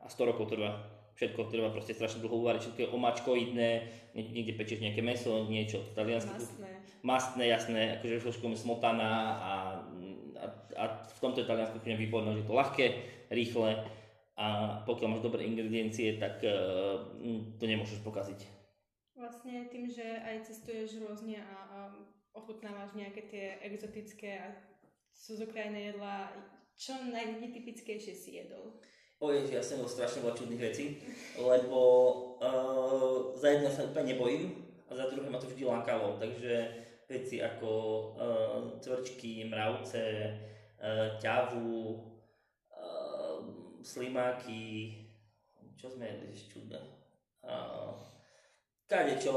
a 0.00 0.06
100 0.08 0.30
rokov 0.32 0.48
trvá. 0.48 0.80
Všetko 1.20 1.52
trvá 1.52 1.68
proste 1.68 1.92
strašne 1.92 2.24
dlho 2.24 2.40
uvariť, 2.40 2.60
všetko 2.64 2.80
je 2.80 2.92
omačkoidné, 2.96 3.70
niekde 4.16 4.56
pečieš 4.56 4.80
nejaké 4.80 5.04
meso, 5.04 5.44
niečo 5.52 5.84
talianské. 5.92 6.32
Mastné. 6.32 6.70
Mastné, 7.04 7.44
jasné, 7.52 7.80
akože 8.00 8.24
trošku 8.24 8.48
smotana 8.56 9.12
a, 9.36 9.52
a, 10.40 10.44
a 10.80 10.84
v 11.04 11.20
tomto 11.20 11.44
je 11.44 11.48
talianská 11.48 11.76
kuchyňa 11.76 12.00
výborná, 12.00 12.32
že 12.32 12.40
je 12.40 12.48
to 12.48 12.56
ľahké, 12.56 12.86
rýchle 13.28 13.76
a 14.40 14.80
pokiaľ 14.88 15.08
máš 15.12 15.22
dobré 15.28 15.44
ingrediencie, 15.44 16.16
tak 16.16 16.40
uh, 16.40 17.04
to 17.60 17.64
nemôžeš 17.68 18.00
pokaziť. 18.00 18.40
Vlastne 19.12 19.68
tým, 19.68 19.84
že 19.92 20.24
aj 20.24 20.48
cestuješ 20.48 21.04
rôzne 21.04 21.44
a, 21.44 21.56
a 21.68 21.78
ochutnávaš 22.32 22.96
nejaké 22.96 23.28
tie 23.28 23.44
exotické 23.60 24.40
a 24.40 24.48
cudzokrajné 25.20 25.92
jedlá, 25.92 26.32
čo 26.80 26.96
najnetypickejšie 27.12 28.14
si 28.16 28.40
jedol? 28.40 28.80
O 29.20 29.28
ja 29.36 29.60
som 29.60 29.84
strašne 29.84 30.24
veľa 30.24 30.32
čudných 30.32 30.64
vecí, 30.64 30.96
lebo 31.36 31.80
uh, 32.40 33.36
za 33.36 33.52
jedno 33.52 33.68
sa 33.68 33.84
úplne 33.84 34.16
nebojím 34.16 34.64
a 34.88 34.96
za 34.96 35.12
druhé 35.12 35.28
ma 35.28 35.36
to 35.36 35.44
vždy 35.52 35.68
lákalo, 35.68 36.16
takže 36.16 36.72
veci 37.04 37.36
ako 37.44 37.70
uh, 38.16 38.60
cvrčky, 38.80 39.44
mravce, 39.44 40.32
uh, 40.80 41.20
ťavu, 41.20 42.00
uh, 42.72 43.38
slimáky, 43.84 44.96
čo 45.76 45.92
sme 45.92 46.08
jedli 46.08 46.32
ešte 46.32 46.56
čudné, 46.56 46.80
uh, 47.44 47.92
čo, 49.20 49.32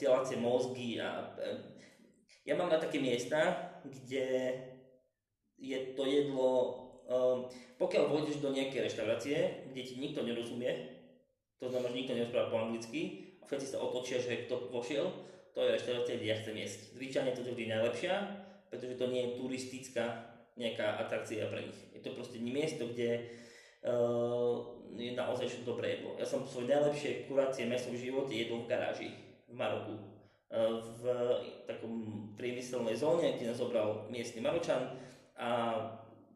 telacie 0.00 0.40
mozgy 0.40 0.96
a 0.96 1.36
uh, 1.36 1.60
ja 2.48 2.56
mám 2.56 2.72
na 2.72 2.80
také 2.80 3.04
miesta, 3.04 3.68
kde 3.84 4.56
je 5.56 5.78
to 5.96 6.02
jedlo 6.04 6.86
um, 7.08 7.46
pokiaľ 7.76 8.04
vôjdeš 8.08 8.42
do 8.42 8.52
nejakej 8.52 8.88
reštaurácie, 8.88 9.36
kde 9.70 9.82
ti 9.82 9.94
nikto 10.00 10.24
nerozumie, 10.24 10.96
to 11.60 11.68
znamená, 11.68 11.92
že 11.92 12.00
nikto 12.04 12.16
nerozpráva 12.16 12.52
po 12.52 12.58
anglicky, 12.60 13.00
a 13.40 13.44
všetci 13.44 13.66
sa 13.76 13.78
otočia, 13.80 14.20
že 14.20 14.48
kto 14.48 14.72
vošiel, 14.72 15.06
to 15.56 15.64
je 15.64 15.74
reštaurácia, 15.76 16.18
kde 16.20 16.28
ja 16.28 16.36
chcem 16.40 16.56
jesť. 16.56 16.80
Zvyčajne 17.00 17.32
to 17.32 17.40
je 17.40 17.52
vždy 17.56 17.66
najlepšia, 17.72 18.14
pretože 18.68 18.98
to 19.00 19.06
nie 19.08 19.22
je 19.24 19.36
turistická 19.40 20.04
nejaká 20.56 21.00
atrakcia 21.00 21.48
pre 21.48 21.64
nich. 21.64 21.80
Je 21.96 22.00
to 22.04 22.16
proste 22.16 22.40
miesto, 22.40 22.88
kde 22.88 23.24
uh, 23.84 24.76
je 24.96 25.12
naozaj 25.16 25.64
dobré 25.64 26.00
jedlo. 26.00 26.16
Ja 26.16 26.28
som 26.28 26.44
svoje 26.44 26.72
najlepšie 26.72 27.28
kurácie 27.28 27.68
meso 27.68 27.92
v 27.92 28.00
živote 28.08 28.32
jedol 28.36 28.64
v 28.64 28.68
garáži 28.68 29.10
v 29.48 29.54
Maroku. 29.56 29.96
Uh, 30.46 30.80
v 31.00 31.02
takom 31.64 31.94
priemyselnej 32.36 32.96
zóne, 32.96 33.36
kde 33.36 33.52
nás 33.52 33.60
zobral 33.60 34.08
miestny 34.12 34.44
Maročan 34.44 34.96
a 35.36 35.48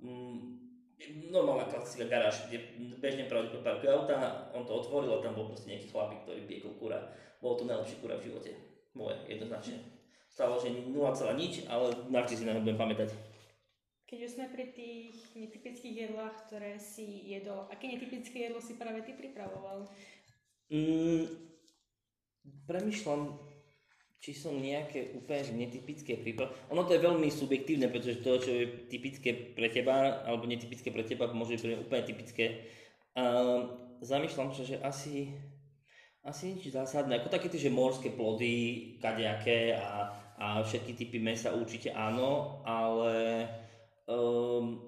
um, 0.04 0.61
normálna 1.33 1.64
klasická 1.64 2.04
garáž, 2.04 2.45
kde 2.49 2.61
bežne 3.00 3.25
pravdepodobne 3.25 3.64
parkuje 3.64 3.90
auta, 3.90 4.49
on 4.52 4.69
to 4.69 4.76
otvoril 4.76 5.16
a 5.16 5.25
tam 5.25 5.33
bol 5.33 5.49
proste 5.49 5.73
nejaký 5.73 5.88
chlapík, 5.88 6.21
ktorý 6.28 6.40
piekol 6.45 6.76
kura. 6.76 7.00
Bolo 7.40 7.57
to 7.57 7.64
najlepšie 7.64 8.00
kura 8.04 8.21
v 8.21 8.28
živote. 8.28 8.50
Moje, 8.92 9.16
jednoznačne. 9.25 9.80
Stalo, 10.28 10.61
že 10.61 10.69
0, 10.69 10.92
nič, 11.37 11.64
ale 11.66 11.90
navždy 12.12 12.35
si 12.37 12.45
na 12.45 12.54
to 12.54 12.62
budem 12.62 12.78
pamätať. 12.78 13.11
Keď 14.11 14.19
už 14.26 14.30
sme 14.35 14.47
pri 14.50 14.75
tých 14.75 15.14
netypických 15.38 16.11
jedlách, 16.11 16.35
ktoré 16.50 16.83
si 16.83 17.30
jedol, 17.30 17.71
aké 17.71 17.87
netypické 17.87 18.50
jedlo 18.50 18.59
si 18.59 18.75
práve 18.75 19.07
ty 19.07 19.14
pripravoval? 19.14 19.87
Mm, 20.66 21.30
premyšľam, 22.66 23.38
či 24.21 24.37
som 24.37 24.53
nejaké 24.53 25.17
úplne 25.17 25.65
netypické 25.65 26.21
prípad. 26.21 26.53
Ono 26.69 26.85
to 26.85 26.93
je 26.93 27.00
veľmi 27.09 27.33
subjektívne, 27.33 27.89
pretože 27.89 28.21
to, 28.21 28.37
čo 28.37 28.53
je 28.53 28.65
typické 28.93 29.33
pre 29.57 29.73
teba, 29.73 30.21
alebo 30.29 30.45
netypické 30.45 30.93
pre 30.93 31.09
teba, 31.09 31.33
môže 31.33 31.57
byť 31.57 31.89
úplne 31.89 32.05
typické. 32.05 32.69
Uh, 33.17 33.81
zamýšľam 34.05 34.53
sa, 34.53 34.62
že 34.69 34.77
asi, 34.85 35.33
asi 36.21 36.53
nič 36.53 36.69
zásadné. 36.69 37.17
Ako 37.17 37.33
také 37.33 37.49
že 37.49 37.73
morské 37.73 38.12
plody, 38.12 39.00
kadejaké 39.00 39.81
a, 39.81 40.12
a 40.37 40.47
všetky 40.69 40.93
typy 41.00 41.17
mesa 41.17 41.57
určite 41.57 41.89
áno, 41.97 42.61
ale 42.69 43.49
um, 44.05 44.85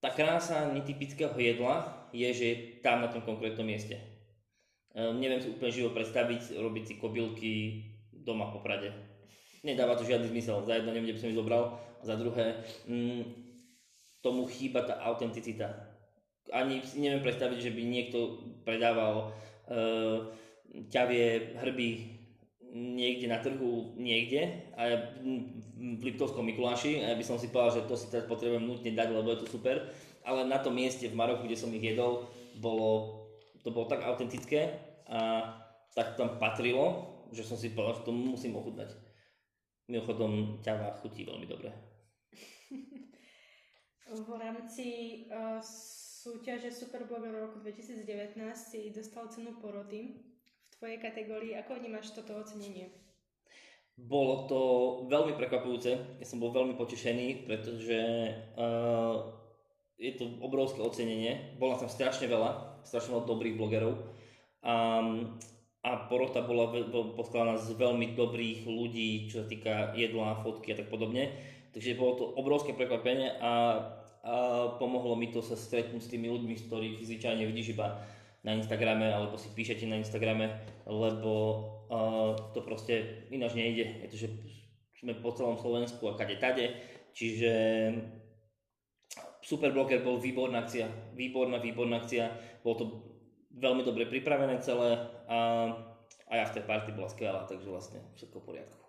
tá 0.00 0.08
krása 0.08 0.72
netypického 0.72 1.36
jedla 1.36 2.08
je, 2.16 2.32
že 2.32 2.44
je 2.48 2.56
tam 2.80 3.04
na 3.04 3.12
tom 3.12 3.20
konkrétnom 3.20 3.68
mieste. 3.68 4.17
Ehm, 4.96 5.20
neviem 5.20 5.40
si 5.42 5.52
úplne 5.52 5.72
živo 5.74 5.90
predstaviť, 5.92 6.56
robiť 6.56 6.84
si 6.84 6.94
kobylky 6.96 7.52
doma 8.12 8.48
po 8.48 8.64
Prade. 8.64 8.92
Nedáva 9.66 9.98
to 9.98 10.06
žiadny 10.06 10.30
zmysel. 10.30 10.64
Za 10.64 10.78
jedno 10.78 10.94
neviem, 10.94 11.10
kde 11.10 11.16
by 11.18 11.20
som 11.20 11.30
ich 11.32 11.40
zobral. 11.40 11.62
A 11.98 12.02
za 12.06 12.14
druhé, 12.14 12.62
mm, 12.86 13.48
tomu 14.22 14.46
chýba 14.46 14.86
tá 14.86 14.98
autenticita. 15.02 15.88
Ani 16.54 16.80
si 16.80 17.02
neviem 17.02 17.20
predstaviť, 17.20 17.58
že 17.60 17.74
by 17.74 17.82
niekto 17.84 18.18
predával 18.64 19.28
e, 19.68 19.76
ťavie 20.88 21.58
hrby 21.60 21.88
niekde 22.72 23.26
na 23.28 23.40
trhu, 23.40 23.96
niekde 23.96 24.72
a 24.76 24.80
ja, 24.84 24.96
v 25.76 26.02
Liptovskom 26.04 26.44
Mikuláši 26.44 27.00
a 27.00 27.12
ja 27.12 27.16
by 27.16 27.24
som 27.24 27.40
si 27.40 27.48
povedal, 27.48 27.80
že 27.80 27.88
to 27.88 27.96
si 27.96 28.12
teraz 28.12 28.28
potrebujem 28.28 28.64
nutne 28.64 28.92
dať, 28.92 29.08
lebo 29.12 29.28
je 29.32 29.40
to 29.44 29.48
super. 29.48 29.88
Ale 30.24 30.44
na 30.44 30.60
tom 30.60 30.76
mieste 30.76 31.08
v 31.08 31.16
Maroku, 31.16 31.48
kde 31.48 31.56
som 31.56 31.72
ich 31.72 31.84
jedol, 31.84 32.28
bolo 32.60 33.17
to 33.62 33.74
bolo 33.74 33.90
tak 33.90 34.04
autentické 34.04 34.78
a 35.08 35.50
tak 35.94 36.14
tam 36.14 36.38
patrilo, 36.38 37.18
že 37.34 37.42
som 37.44 37.58
si 37.58 37.74
povedal, 37.74 38.00
že 38.00 38.06
to 38.06 38.12
musím 38.14 38.56
ochutnať. 38.56 38.92
Mimochodom, 39.88 40.60
ťava 40.60 40.94
chutí 41.00 41.24
veľmi 41.24 41.48
dobre. 41.48 41.72
v 44.08 44.28
rámci 44.40 44.86
uh, 45.28 45.60
súťaže 45.60 46.72
Superblogger 46.72 47.32
roku 47.48 47.60
2019 47.60 48.36
si 48.56 48.92
dostal 48.92 49.28
cenu 49.28 49.56
poroty 49.60 50.24
v 50.68 50.74
tvojej 50.76 50.98
kategórii. 51.00 51.56
Ako 51.56 51.80
vnímaš 51.80 52.16
toto 52.16 52.36
ocenenie? 52.36 52.92
Bolo 53.98 54.46
to 54.46 54.60
veľmi 55.10 55.34
prekvapujúce. 55.34 56.22
Ja 56.22 56.26
som 56.28 56.38
bol 56.38 56.54
veľmi 56.54 56.78
potešený, 56.78 57.50
pretože 57.50 57.98
uh, 58.54 59.34
je 59.98 60.14
to 60.14 60.38
obrovské 60.38 60.78
ocenenie. 60.78 61.58
Bola 61.58 61.74
tam 61.74 61.90
strašne 61.90 62.30
veľa 62.30 62.77
strašne 62.88 63.12
veľa 63.12 63.28
dobrých 63.28 63.60
blogerov. 63.60 63.92
A, 64.64 65.04
a 65.84 65.90
porota 66.08 66.40
bola 66.40 66.72
poskladaná 67.12 67.60
z 67.60 67.76
veľmi 67.76 68.16
dobrých 68.16 68.64
ľudí, 68.64 69.28
čo 69.28 69.44
sa 69.44 69.46
týka 69.46 69.92
jedla, 69.92 70.40
fotky 70.40 70.72
a 70.72 70.78
tak 70.80 70.88
podobne. 70.88 71.30
Takže 71.76 72.00
bolo 72.00 72.12
to 72.16 72.24
obrovské 72.40 72.72
prekvapenie 72.72 73.36
a, 73.38 73.44
a 73.44 73.52
pomohlo 74.80 75.14
mi 75.14 75.28
to 75.28 75.44
sa 75.44 75.54
stretnúť 75.54 76.02
s 76.02 76.10
tými 76.10 76.32
ľuďmi, 76.32 76.54
z 76.56 76.66
ktorých 76.66 76.96
zvyčajne 77.04 77.44
vidíš 77.44 77.76
iba 77.76 78.00
na 78.42 78.56
Instagrame 78.56 79.12
alebo 79.12 79.36
si 79.36 79.52
píšete 79.52 79.84
na 79.84 80.00
Instagrame, 80.00 80.64
lebo 80.88 81.32
uh, 81.92 82.32
to 82.56 82.64
proste 82.64 83.28
ináč 83.28 83.54
nejde. 83.58 83.84
Je 84.02 84.08
to, 84.08 84.16
že 84.16 84.28
sme 84.98 85.14
po 85.20 85.30
celom 85.36 85.60
Slovensku 85.60 86.08
a 86.10 86.18
kade 86.18 86.40
tade, 86.40 86.74
čiže 87.14 87.52
Superblocker 89.48 90.04
bol 90.04 90.20
výborná 90.20 90.60
akcia, 90.60 91.16
výborná, 91.16 91.56
výborná 91.56 92.04
akcia, 92.04 92.28
bolo 92.60 92.76
to 92.76 92.84
veľmi 93.56 93.80
dobre 93.80 94.04
pripravené 94.04 94.60
celé 94.60 95.00
a 95.24 95.38
aj 96.28 96.38
after 96.52 96.60
party 96.68 96.92
bola 96.92 97.08
skvelá, 97.08 97.48
takže 97.48 97.64
vlastne 97.64 98.04
všetko 98.12 98.44
v 98.44 98.44
poriadku. 98.44 98.84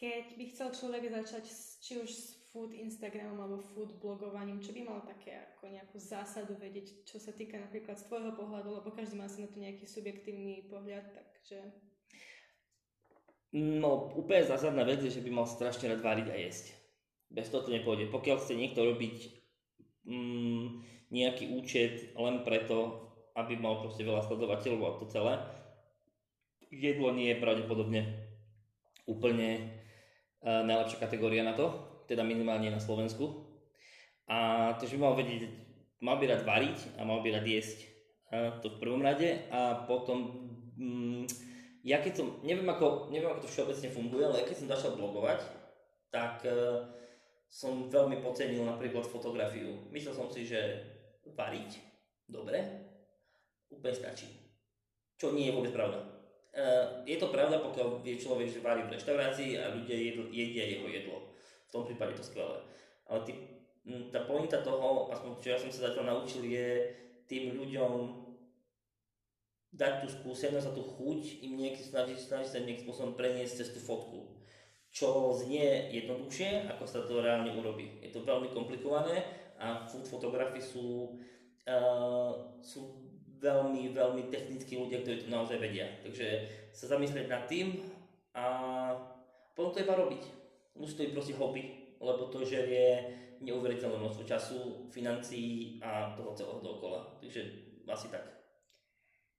Keď 0.00 0.26
by 0.32 0.44
chcel 0.48 0.68
človek 0.72 1.12
začať 1.12 1.44
či 1.84 2.00
už 2.00 2.08
s 2.08 2.40
food 2.48 2.72
Instagramom 2.72 3.36
alebo 3.44 3.60
food 3.60 4.00
blogovaním, 4.00 4.64
čo 4.64 4.72
by 4.72 4.80
mal 4.88 5.04
také 5.04 5.36
ako 5.36 5.76
nejakú 5.76 6.00
zásadu 6.00 6.56
vedieť, 6.56 7.04
čo 7.04 7.20
sa 7.20 7.36
týka 7.36 7.60
napríklad 7.60 8.00
z 8.00 8.08
tvojho 8.08 8.32
pohľadu, 8.32 8.80
lebo 8.80 8.88
každý 8.94 9.20
má 9.20 9.28
si 9.28 9.44
na 9.44 9.52
to 9.52 9.60
nejaký 9.60 9.84
subjektívny 9.84 10.72
pohľad, 10.72 11.04
takže... 11.12 11.68
No, 13.52 14.08
úplne 14.16 14.48
zásadná 14.48 14.88
vec 14.88 15.04
je, 15.04 15.12
že 15.12 15.24
by 15.24 15.30
mal 15.34 15.44
strašne 15.44 15.92
rád 15.92 16.00
variť 16.00 16.28
a 16.32 16.36
jesť. 16.36 16.77
Bez 17.28 17.52
toho 17.52 17.64
to 17.64 17.74
nepôjde. 17.74 18.08
Pokiaľ 18.08 18.36
chce 18.40 18.56
niekto 18.56 18.84
robiť 18.84 19.16
mm, 20.08 20.64
nejaký 21.12 21.52
účet 21.56 22.12
len 22.16 22.44
preto, 22.44 23.08
aby 23.36 23.54
mal 23.56 23.80
proste 23.80 24.02
veľa 24.02 24.24
sledovateľov 24.24 24.82
a 24.84 24.98
to 24.98 25.06
celé, 25.08 25.34
jedlo 26.72 27.12
nie 27.12 27.32
je 27.32 27.40
pravdepodobne 27.40 28.00
úplne 29.08 29.80
uh, 30.44 30.60
najlepšia 30.64 31.00
kategória 31.00 31.40
na 31.40 31.56
to, 31.56 31.72
teda 32.04 32.20
minimálne 32.24 32.68
na 32.68 32.80
Slovensku. 32.80 33.48
A 34.28 34.72
takže 34.76 35.00
by 35.00 35.08
mal 35.08 35.14
vedieť, 35.16 35.48
mal 36.04 36.20
by 36.20 36.28
rád 36.28 36.44
variť 36.44 37.00
a 37.00 37.08
mal 37.08 37.24
by 37.24 37.32
rád 37.32 37.48
jesť 37.48 37.88
uh, 38.32 38.60
to 38.60 38.76
v 38.76 38.80
prvom 38.80 39.00
rade 39.00 39.48
a 39.48 39.88
potom 39.88 40.48
um, 40.76 41.24
ja 41.80 42.04
keď 42.04 42.20
som, 42.20 42.26
neviem 42.44 42.68
ako, 42.68 43.08
neviem 43.08 43.32
ako 43.32 43.48
to 43.48 43.52
všeobecne 43.54 43.88
funguje, 43.88 44.24
ale 44.28 44.44
keď 44.44 44.56
som 44.60 44.68
začal 44.68 45.00
blogovať, 45.00 45.40
tak 46.12 46.44
uh, 46.44 46.84
som 47.48 47.88
veľmi 47.88 48.20
pocenil 48.20 48.62
napríklad 48.68 49.08
fotografiu. 49.08 49.88
Myslel 49.88 50.12
som 50.12 50.28
si, 50.28 50.44
že 50.44 50.84
variť 51.32 51.80
dobre 52.28 52.60
úplne 53.72 53.96
stačí. 53.96 54.28
Čo 55.16 55.32
nie 55.32 55.48
je 55.48 55.56
vôbec 55.56 55.72
pravda. 55.72 55.98
Uh, 56.48 57.04
je 57.04 57.16
to 57.20 57.28
pravda, 57.28 57.60
pokiaľ 57.60 58.00
vie 58.00 58.16
človek, 58.16 58.48
že 58.48 58.64
varí 58.64 58.84
v 58.84 58.96
reštaurácii 58.96 59.60
a 59.60 59.72
ľudia 59.76 59.96
jedl, 59.96 60.32
jedia 60.32 60.64
jeho 60.64 60.88
jedlo. 60.88 61.18
V 61.68 61.70
tom 61.72 61.84
prípade 61.84 62.16
to 62.16 62.24
skvelé. 62.24 62.64
Ale 63.08 63.20
ty, 63.24 63.32
tá 64.12 64.24
pointa 64.24 64.60
toho, 64.64 65.12
aspoň 65.12 65.30
čo 65.40 65.48
ja 65.52 65.58
som 65.60 65.68
sa 65.68 65.92
zatiaľ 65.92 66.16
naučil, 66.16 66.48
je 66.48 66.88
tým 67.28 67.56
ľuďom 67.56 67.92
dať 69.76 69.92
tú 70.04 70.06
skúsenosť 70.08 70.66
a 70.72 70.76
tú 70.76 70.80
chuť 70.80 71.44
im 71.44 71.60
niekedy 71.60 71.84
snažiť, 71.84 72.16
snažiť 72.16 72.48
sa 72.48 72.64
nejakým 72.64 72.88
spôsobom 72.88 73.12
preniesť 73.20 73.60
cez 73.60 73.68
tú 73.76 73.80
fotku. 73.84 74.37
Čo 74.98 75.30
znie 75.30 75.94
jednoduchšie, 75.94 76.66
ako 76.74 76.82
sa 76.82 77.06
to 77.06 77.22
reálne 77.22 77.54
urobí. 77.54 78.02
Je 78.02 78.10
to 78.10 78.26
veľmi 78.26 78.50
komplikované 78.50 79.22
a 79.54 79.86
food 79.86 80.02
fotografy 80.10 80.58
sú, 80.58 81.14
uh, 81.70 82.58
sú 82.58 82.98
veľmi, 83.38 83.94
veľmi 83.94 84.26
technickí 84.26 84.74
ľudia, 84.74 85.06
ktorí 85.06 85.22
to 85.22 85.30
naozaj 85.30 85.62
vedia. 85.62 85.86
Takže 86.02 86.26
sa 86.74 86.90
zamyslieť 86.90 87.30
nad 87.30 87.46
tým 87.46 87.78
a 88.34 88.46
potom 89.54 89.70
to 89.70 89.86
iba 89.86 89.94
robiť. 89.94 90.22
Musí 90.74 90.98
to 90.98 91.06
byť 91.06 91.14
proste 91.14 91.38
hobby, 91.38 91.94
lebo 92.02 92.26
to 92.34 92.42
žerie 92.42 93.14
neuveriteľné 93.38 94.02
množstvo 94.02 94.26
času, 94.26 94.90
financií 94.90 95.78
a 95.78 96.10
toho 96.18 96.34
celého 96.34 96.58
dookola. 96.58 97.06
Takže 97.22 97.46
asi 97.86 98.10
tak. 98.10 98.37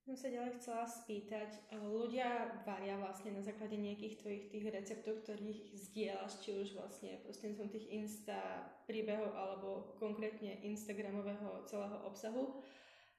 Som 0.09 0.17
sa 0.17 0.33
ďalej 0.33 0.57
chcela 0.57 0.89
spýtať, 0.89 1.69
ľudia 1.85 2.49
varia 2.65 2.97
vlastne 2.97 3.29
na 3.29 3.45
základe 3.45 3.77
nejakých 3.77 4.17
tvojich 4.17 4.49
tých 4.49 4.65
receptov, 4.73 5.21
ktorých 5.21 5.69
zdieľaš, 5.69 6.41
či 6.41 6.49
už 6.57 6.73
vlastne 6.81 7.21
prostredníctvom 7.21 7.69
tých 7.69 7.85
Insta 7.93 8.41
príbehov 8.89 9.29
alebo 9.37 9.93
konkrétne 10.01 10.65
Instagramového 10.65 11.61
celého 11.69 11.93
obsahu. 12.09 12.57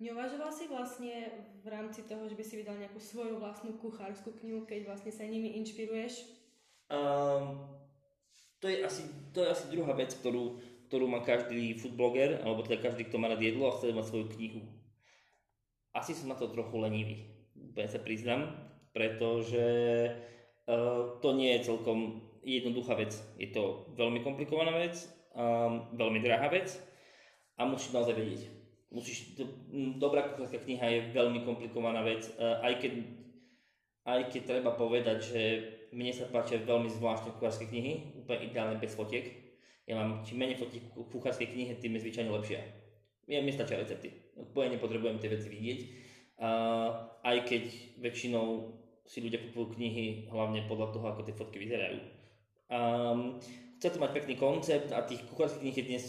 Neuvažoval 0.02 0.50
si 0.50 0.66
vlastne 0.66 1.30
v 1.62 1.66
rámci 1.70 2.02
toho, 2.10 2.26
že 2.26 2.34
by 2.34 2.42
si 2.42 2.58
vydal 2.58 2.74
nejakú 2.74 2.98
svoju 2.98 3.38
vlastnú 3.38 3.78
kuchárskú 3.78 4.34
knihu, 4.42 4.66
keď 4.66 4.90
vlastne 4.90 5.14
sa 5.14 5.22
nimi 5.22 5.62
inšpiruješ? 5.62 6.26
Um, 6.90 7.70
to, 8.58 8.66
je 8.66 8.82
asi, 8.82 9.06
to 9.30 9.46
je 9.46 9.48
asi 9.54 9.70
druhá 9.70 9.94
vec, 9.94 10.10
ktorú, 10.18 10.58
ktorú 10.90 11.06
má 11.06 11.22
každý 11.22 11.70
foodbloger, 11.78 12.42
alebo 12.42 12.66
teda 12.66 12.82
každý, 12.82 13.06
kto 13.06 13.22
má 13.22 13.30
rád 13.30 13.46
jedlo 13.46 13.70
a 13.70 13.78
chce 13.78 13.94
mať 13.94 14.10
svoju 14.10 14.26
knihu 14.34 14.79
asi 15.94 16.14
som 16.14 16.30
na 16.30 16.38
to 16.38 16.50
trochu 16.50 16.76
lenivý, 16.78 17.26
úplne 17.54 17.88
sa 17.90 17.98
priznám, 18.02 18.50
pretože 18.94 19.66
uh, 20.66 21.18
to 21.18 21.28
nie 21.34 21.58
je 21.58 21.66
celkom 21.70 22.22
jednoduchá 22.40 22.96
vec. 22.96 23.12
Je 23.36 23.52
to 23.52 23.90
veľmi 23.94 24.24
komplikovaná 24.24 24.72
vec, 24.74 24.96
veľmi 25.94 26.18
drahá 26.24 26.50
vec 26.50 26.74
a 27.54 27.62
musíš 27.68 27.94
naozaj 27.94 28.18
vedieť. 28.18 28.42
Musíš, 28.90 29.38
dobrá 30.02 30.26
kuchárska 30.26 30.58
kniha 30.66 30.86
je 30.90 31.00
veľmi 31.14 31.46
komplikovaná 31.46 32.02
vec, 32.02 32.26
uh, 32.38 32.58
aj 32.66 32.82
keď 32.82 32.92
aj 34.08 34.32
keď 34.32 34.42
treba 34.56 34.72
povedať, 34.74 35.18
že 35.20 35.42
mne 35.92 36.10
sa 36.14 36.26
páčia 36.32 36.62
veľmi 36.62 36.88
zvláštne 36.88 37.36
kuchárske 37.36 37.68
knihy, 37.68 38.16
úplne 38.16 38.48
ideálne 38.48 38.76
bez 38.80 38.96
fotiek. 38.96 39.28
Ja 39.84 39.98
mám, 39.98 40.22
čím 40.22 40.40
menej 40.40 40.56
fotiek 40.56 40.86
v 40.94 41.10
kuchárskej 41.10 41.50
knihe, 41.52 41.76
tým 41.76 41.98
je 41.98 42.08
zvyčajne 42.08 42.30
lepšie. 42.30 42.79
Ja, 43.30 43.38
mi 43.38 43.54
stačia 43.54 43.78
recepty 43.78 44.10
úplne 44.40 44.76
nepotrebujem 44.76 45.20
tie 45.22 45.30
veci 45.30 45.48
vidieť. 45.52 45.80
Uh, 46.40 47.20
aj 47.22 47.36
keď 47.44 47.64
väčšinou 48.00 48.72
si 49.04 49.20
ľudia 49.20 49.44
kupujú 49.44 49.76
knihy 49.76 50.32
hlavne 50.32 50.64
podľa 50.64 50.96
toho, 50.96 51.06
ako 51.12 51.20
tie 51.28 51.36
fotky 51.36 51.60
vyzerajú. 51.60 52.00
Um, 52.70 53.42
chce 53.76 53.92
to 53.92 54.02
mať 54.02 54.16
pekný 54.16 54.34
koncept 54.40 54.88
a 54.94 55.04
tých 55.04 55.20
kuchárských 55.28 55.60
kníh 55.60 55.76
je 55.76 55.88
dnes 55.90 56.04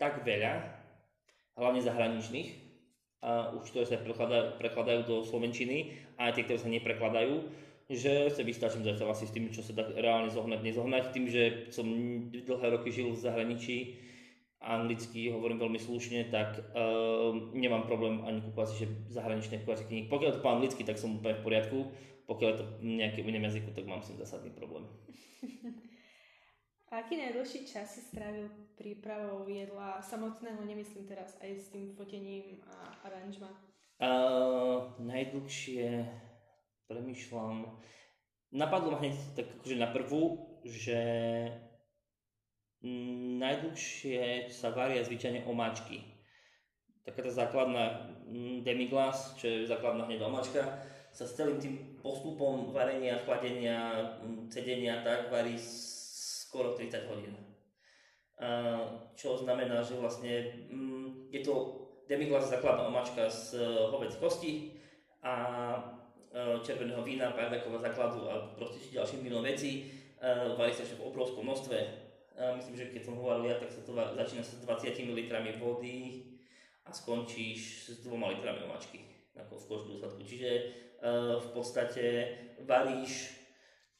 tak 0.00 0.26
veľa, 0.26 0.64
hlavne 1.56 1.80
zahraničných, 1.84 2.66
a 3.24 3.52
už 3.56 3.72
ktoré 3.72 3.84
sa 3.88 4.00
prekladajú, 4.00 4.60
prekladajú 4.60 5.00
do 5.08 5.16
Slovenčiny 5.24 5.96
a 6.20 6.28
aj 6.28 6.32
tie, 6.36 6.44
ktoré 6.44 6.58
sa 6.60 6.70
neprekladajú, 6.72 7.34
že 7.86 8.28
sa 8.34 8.42
vystačím 8.42 8.84
zatiaľ 8.84 9.14
asi 9.14 9.30
s 9.30 9.34
tým, 9.34 9.48
čo 9.54 9.62
sa 9.62 9.72
dá 9.72 9.86
reálne 9.94 10.28
zohnať, 10.28 10.60
nezohnať. 10.60 11.04
Tým, 11.14 11.26
že 11.30 11.70
som 11.70 11.86
dlhé 12.32 12.66
roky 12.74 12.90
žil 12.90 13.14
v 13.14 13.22
zahraničí, 13.22 13.76
anglicky 14.66 15.30
hovorím 15.30 15.62
veľmi 15.62 15.78
slušne, 15.78 16.26
tak 16.34 16.58
uh, 16.74 17.30
nemám 17.54 17.86
problém 17.86 18.26
ani 18.26 18.42
kúpať 18.42 18.66
si 18.68 18.74
že 18.82 18.86
zahraničné 19.14 19.62
kúpať 19.62 19.86
knihy. 19.86 20.10
Pokiaľ 20.10 20.30
to 20.34 20.42
po 20.42 20.50
anglicky, 20.50 20.82
tak 20.82 20.98
som 20.98 21.22
úplne 21.22 21.38
v 21.38 21.44
poriadku. 21.46 21.78
Pokiaľ 22.26 22.48
je 22.50 22.58
to 22.58 22.66
nejaký 22.82 23.22
iném 23.22 23.46
jazyku, 23.46 23.70
tak 23.70 23.86
mám 23.86 24.02
s 24.02 24.10
tým 24.10 24.18
zásadný 24.18 24.50
problém. 24.50 24.82
A 26.86 27.02
aký 27.02 27.18
najdlhší 27.18 27.66
čas 27.66 27.98
si 27.98 28.00
strávil 28.00 28.46
prípravou 28.78 29.42
jedla 29.50 29.98
samotného, 29.98 30.62
nemyslím 30.62 31.10
teraz 31.10 31.34
aj 31.42 31.50
s 31.58 31.66
tým 31.74 31.90
fotením 31.98 32.62
a 32.62 32.94
aranžma? 33.10 33.50
Uh, 33.98 34.94
najdlhšie 35.02 36.06
premyšľam. 36.86 37.74
Napadlo 38.54 38.94
ma 38.94 39.02
hneď 39.02 39.18
tak 39.34 39.50
akože 39.58 39.76
na 39.82 39.90
prvú, 39.90 40.54
že 40.62 40.98
najdlhšie 43.40 44.52
sa 44.52 44.74
varia 44.74 45.00
zvyčajne 45.00 45.48
omáčky. 45.48 46.04
Taká 47.06 47.22
tá 47.22 47.32
základná 47.32 48.12
mm, 48.26 48.66
demiglas, 48.66 49.38
čo 49.38 49.46
je 49.46 49.70
základná 49.70 50.10
hneď 50.10 50.26
omáčka, 50.26 50.60
sa 51.14 51.24
s 51.24 51.38
celým 51.38 51.56
tým 51.56 51.74
postupom 52.02 52.74
varenia, 52.74 53.22
chladenia, 53.22 54.18
mm, 54.20 54.50
cedenia 54.52 55.00
tak 55.00 55.32
varí 55.32 55.56
skoro 55.56 56.74
30 56.74 57.08
hodín. 57.08 57.34
Čo 59.16 59.40
znamená, 59.40 59.80
že 59.80 59.96
vlastne 59.96 60.44
je 61.32 61.40
to 61.40 61.86
demiglas 62.04 62.52
základná 62.52 62.86
omáčka 62.86 63.26
z 63.30 63.58
e, 63.58 63.64
hovedzi 63.90 64.16
kosti 64.20 64.52
a 65.24 65.34
e, 66.30 66.60
červeného 66.62 67.02
vína, 67.02 67.34
pardakového 67.34 67.82
základu 67.82 68.30
a 68.30 68.54
proste 68.54 68.78
ďalších 68.94 69.22
milión 69.26 69.42
vecí. 69.42 69.90
E, 70.20 70.54
varí 70.54 70.70
sa 70.70 70.86
v 70.86 71.02
obrovskom 71.02 71.42
množstve 71.42 72.05
myslím, 72.36 72.74
že 72.76 72.92
keď 72.92 73.02
som 73.02 73.16
hovoril 73.16 73.48
ja, 73.48 73.56
tak 73.56 73.72
sa 73.72 73.80
to 73.80 73.96
začína 73.96 74.44
s 74.44 74.60
20 74.60 75.16
litrami 75.16 75.56
vody 75.56 76.28
a 76.84 76.92
skončíš 76.92 77.60
s 77.88 77.96
2 78.04 78.12
litrami 78.12 78.64
omačky 78.68 79.00
ako 79.36 79.56
v 79.56 79.66
kožnom 79.68 79.90
dôsledku. 79.96 80.22
Čiže 80.24 80.50
uh, 81.00 81.36
v 81.40 81.48
podstate 81.52 82.04
varíš, 82.64 83.36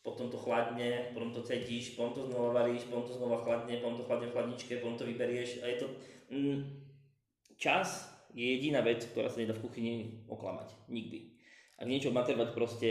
potom 0.00 0.30
to 0.32 0.38
chladne, 0.38 1.12
potom 1.12 1.34
to 1.34 1.42
cedíš, 1.42 1.98
potom 1.98 2.14
to 2.14 2.22
znova 2.30 2.62
varíš, 2.62 2.86
potom 2.88 3.04
to 3.04 3.14
znova 3.18 3.42
chladne, 3.42 3.74
potom 3.82 3.96
to 4.00 4.06
chladne 4.06 4.26
v 4.30 4.34
chladničke, 4.34 4.72
potom 4.80 4.96
to 4.96 5.04
vyberieš 5.04 5.60
a 5.60 5.64
je 5.66 5.76
to... 5.82 5.86
Mm, 6.30 6.60
čas 7.58 8.08
je 8.36 8.44
jediná 8.44 8.84
vec, 8.84 9.02
ktorá 9.02 9.32
sa 9.32 9.40
nedá 9.40 9.56
v 9.56 9.64
kuchyni 9.64 9.94
oklamať. 10.28 10.76
Nikdy. 10.92 11.18
Ak 11.76 11.88
niečo 11.88 12.12
má 12.12 12.24
trvať 12.24 12.52
proste 12.52 12.90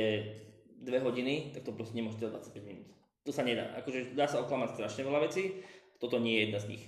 2 0.82 0.90
hodiny, 1.02 1.54
tak 1.54 1.66
to 1.66 1.72
proste 1.74 1.98
nemôže 1.98 2.22
trvať 2.22 2.52
25 2.52 2.70
minút. 2.70 2.90
To 3.26 3.34
sa 3.34 3.42
nedá. 3.42 3.74
Akože 3.82 4.14
dá 4.14 4.30
sa 4.30 4.46
oklamať 4.46 4.78
strašne 4.78 5.02
veľa 5.02 5.26
vecí, 5.26 5.66
toto 5.98 6.22
nie 6.22 6.38
je 6.38 6.42
jedna 6.46 6.60
z 6.62 6.70
nich. 6.78 6.86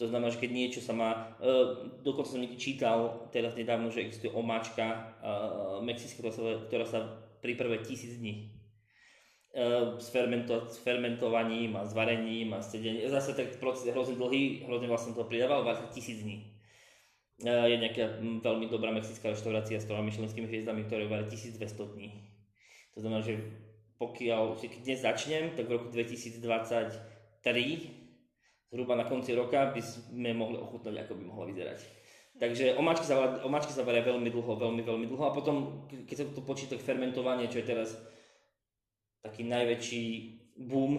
To 0.00 0.08
znamená, 0.08 0.32
že 0.32 0.40
keď 0.40 0.50
niečo 0.52 0.80
sa 0.84 0.92
má, 0.96 1.36
uh, 1.40 1.88
dokonca 2.04 2.36
som 2.36 2.40
niekde 2.40 2.60
čítal 2.60 3.28
teraz 3.32 3.56
nedávno, 3.56 3.88
že 3.92 4.04
existuje 4.04 4.32
omáčka 4.32 4.84
uh, 5.22 5.78
mexická, 5.84 6.28
ktorá 6.28 6.32
sa, 6.32 6.42
ktorá 6.68 6.86
sa 6.88 7.00
pripravuje 7.44 7.84
tisíc 7.84 8.16
dní. 8.20 8.52
Uh, 9.52 10.00
s, 10.00 10.08
fermento, 10.08 10.64
s 10.68 10.80
fermentovaním 10.80 11.76
a 11.76 11.84
s 11.84 11.92
varením 11.92 12.56
a 12.56 12.64
s 12.64 12.72
sedením. 12.72 13.04
Zase 13.08 13.36
tak 13.36 13.56
proces 13.60 13.84
je 13.88 13.92
hrozne 13.92 14.16
dlhý, 14.16 14.64
hrozne 14.64 14.88
vlastne 14.88 15.12
to 15.12 15.28
pridával, 15.28 15.64
vlastne 15.64 15.92
tisíc 15.92 16.24
dní. 16.24 16.50
Uh, 17.44 17.68
je 17.68 17.76
nejaká 17.80 18.16
veľmi 18.20 18.72
dobrá 18.72 18.92
mexická 18.92 19.28
reštaurácia 19.28 19.76
s 19.76 19.88
troma 19.88 20.04
myšlenskými 20.08 20.48
hviezdami, 20.48 20.88
ktoré 20.88 21.04
varí 21.04 21.28
1200 21.28 21.60
dní. 21.96 22.10
To 22.96 23.04
znamená, 23.04 23.20
že 23.24 23.38
pokiaľ 24.02 24.58
keď 24.58 24.82
dnes 24.82 24.98
začnem, 25.06 25.54
tak 25.54 25.70
v 25.70 25.78
roku 25.78 25.86
2023 25.94 26.42
zhruba 28.74 28.98
na 28.98 29.06
konci 29.06 29.30
roka 29.38 29.70
by 29.70 29.78
sme 29.78 30.34
mohli 30.34 30.58
ochutnať, 30.58 31.06
ako 31.06 31.14
by 31.14 31.22
mohla 31.22 31.46
vyzerať. 31.46 31.78
Takže 32.32 32.74
omáčky 32.80 33.06
sa, 33.06 33.86
varia 33.86 34.02
veľmi 34.02 34.26
dlho, 34.26 34.52
veľmi, 34.58 34.82
veľmi 34.82 35.06
dlho 35.06 35.24
a 35.30 35.36
potom, 35.36 35.86
keď 35.86 36.16
sa 36.18 36.24
to 36.34 36.42
počíta 36.42 36.74
fermentovanie, 36.74 37.46
čo 37.46 37.62
je 37.62 37.70
teraz 37.70 37.94
taký 39.22 39.46
najväčší 39.46 40.04
boom 40.66 40.98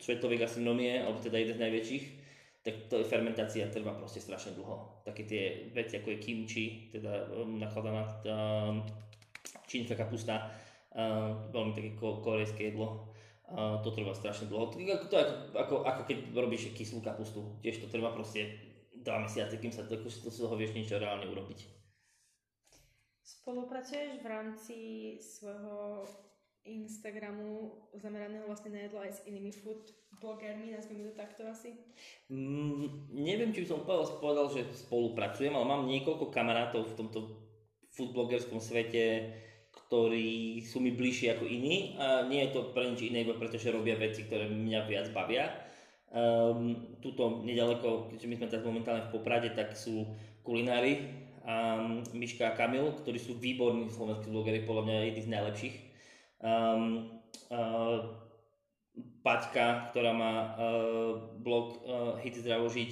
svetovej 0.00 0.40
gastronomie, 0.40 1.04
alebo 1.04 1.20
teda 1.20 1.36
jeden 1.36 1.60
z 1.60 1.64
najväčších, 1.68 2.04
tak 2.64 2.88
to 2.88 3.04
fermentácia 3.04 3.68
trvá 3.68 3.92
proste 4.00 4.24
strašne 4.24 4.56
dlho. 4.56 5.04
Také 5.04 5.28
tie 5.28 5.68
veci, 5.76 6.00
ako 6.00 6.16
je 6.16 6.22
kimchi, 6.22 6.88
teda 6.88 7.28
um, 7.36 7.60
nakladaná 7.60 8.08
um, 8.24 8.80
čínska 9.68 9.98
kapusta, 9.98 10.48
uh, 10.94 11.50
veľmi 11.50 11.72
také 11.76 11.90
korejské 11.98 12.74
jedlo. 12.74 13.10
Uh, 13.50 13.82
to 13.82 13.90
trvá 13.90 14.14
strašne 14.14 14.46
dlho. 14.46 14.70
To, 14.70 14.78
je 14.78 14.94
ako, 14.94 15.58
ako, 15.58 15.74
ako 15.82 16.02
keď 16.06 16.18
robíš 16.38 16.70
kyslú 16.70 17.02
kapustu. 17.02 17.58
Tiež 17.66 17.82
to 17.82 17.90
trvá 17.90 18.14
proste 18.14 18.54
2 18.94 19.24
mesiace, 19.26 19.58
kým 19.58 19.74
sa 19.74 19.82
to, 19.88 19.98
to 19.98 20.30
z 20.30 20.38
toho 20.38 20.54
vieš 20.54 20.76
niečo 20.76 21.02
reálne 21.02 21.26
urobiť. 21.26 21.66
Spolupracuješ 23.24 24.22
v 24.22 24.26
rámci 24.26 24.78
svojho 25.18 26.06
Instagramu 26.68 27.72
zameraného 27.96 28.44
vlastne 28.44 28.76
na 28.76 28.84
jedlo 28.84 29.00
aj 29.00 29.12
s 29.16 29.24
inými 29.24 29.48
food 29.48 29.88
blogermi, 30.20 30.76
nazvime 30.76 31.08
to 31.08 31.16
takto 31.16 31.48
asi? 31.48 31.72
Mm, 32.28 33.08
neviem, 33.16 33.56
či 33.56 33.64
by 33.64 33.68
som 33.72 33.80
povedal, 33.80 34.20
povedal, 34.20 34.46
že 34.52 34.68
spolupracujem, 34.84 35.56
ale 35.56 35.64
mám 35.64 35.88
niekoľko 35.88 36.28
kamarátov 36.28 36.92
v 36.92 36.96
tomto 37.00 37.18
food 37.88 38.12
blogerskom 38.12 38.60
svete, 38.60 39.32
ktorí 39.86 40.60
sú 40.62 40.82
mi 40.82 40.92
bližší 40.94 41.32
ako 41.32 41.46
iní 41.48 41.98
a 41.98 42.26
nie 42.26 42.46
je 42.46 42.54
to 42.54 42.70
pre 42.70 42.86
nič 42.86 43.06
iné, 43.06 43.24
iba 43.26 43.34
pretože 43.34 43.74
robia 43.74 43.98
veci, 43.98 44.26
ktoré 44.26 44.46
mňa 44.46 44.80
viac 44.86 45.06
bavia. 45.10 45.50
Um, 46.10 46.98
tuto 46.98 47.46
nedaleko, 47.46 48.10
keďže 48.10 48.26
my 48.26 48.34
sme 48.38 48.50
teraz 48.50 48.64
momentálne 48.66 49.06
v 49.06 49.14
Poprade, 49.14 49.54
tak 49.54 49.78
sú 49.78 50.10
kulinári 50.42 51.06
a 51.46 51.78
um, 51.78 52.02
Miška 52.14 52.50
a 52.50 52.56
Kamil, 52.58 52.98
ktorí 53.02 53.18
sú 53.18 53.38
výborní 53.38 53.88
slovenskí 53.88 54.28
blogery, 54.28 54.66
podľa 54.66 54.84
mňa 54.90 55.06
jedni 55.06 55.22
z 55.22 55.32
najlepších. 55.32 55.76
Um, 56.42 57.22
uh, 57.50 57.98
Paťka, 59.22 59.92
ktorá 59.94 60.10
má 60.10 60.32
uh, 60.56 61.12
blog 61.38 61.78
uh, 61.86 62.18
Hit 62.20 62.42
zdravo 62.42 62.66
žiť, 62.66 62.90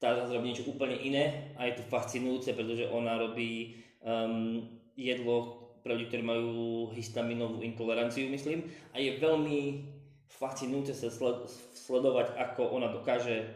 tá 0.00 0.12
robí 0.28 0.52
niečo 0.52 0.68
úplne 0.68 0.96
iné 1.00 1.52
a 1.56 1.64
je 1.68 1.80
to 1.80 1.88
fascinujúce, 1.88 2.52
pretože 2.52 2.88
ona 2.92 3.16
robí 3.16 3.80
um, 4.04 4.64
jedlo 4.96 5.65
pre 5.86 5.94
ľudí, 5.94 6.10
ktorí 6.10 6.26
majú 6.26 6.50
histaminovú 6.90 7.62
intoleranciu, 7.62 8.26
myslím, 8.26 8.66
a 8.90 8.98
je 8.98 9.22
veľmi 9.22 9.86
fascinujúce 10.26 10.98
sa 10.98 11.06
sled, 11.06 11.46
sledovať, 11.86 12.34
ako 12.34 12.74
ona 12.74 12.90
dokáže 12.90 13.46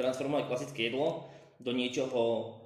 transformovať 0.00 0.48
klasické 0.48 0.88
jedlo 0.88 1.28
do 1.60 1.76
niečoho, 1.76 2.56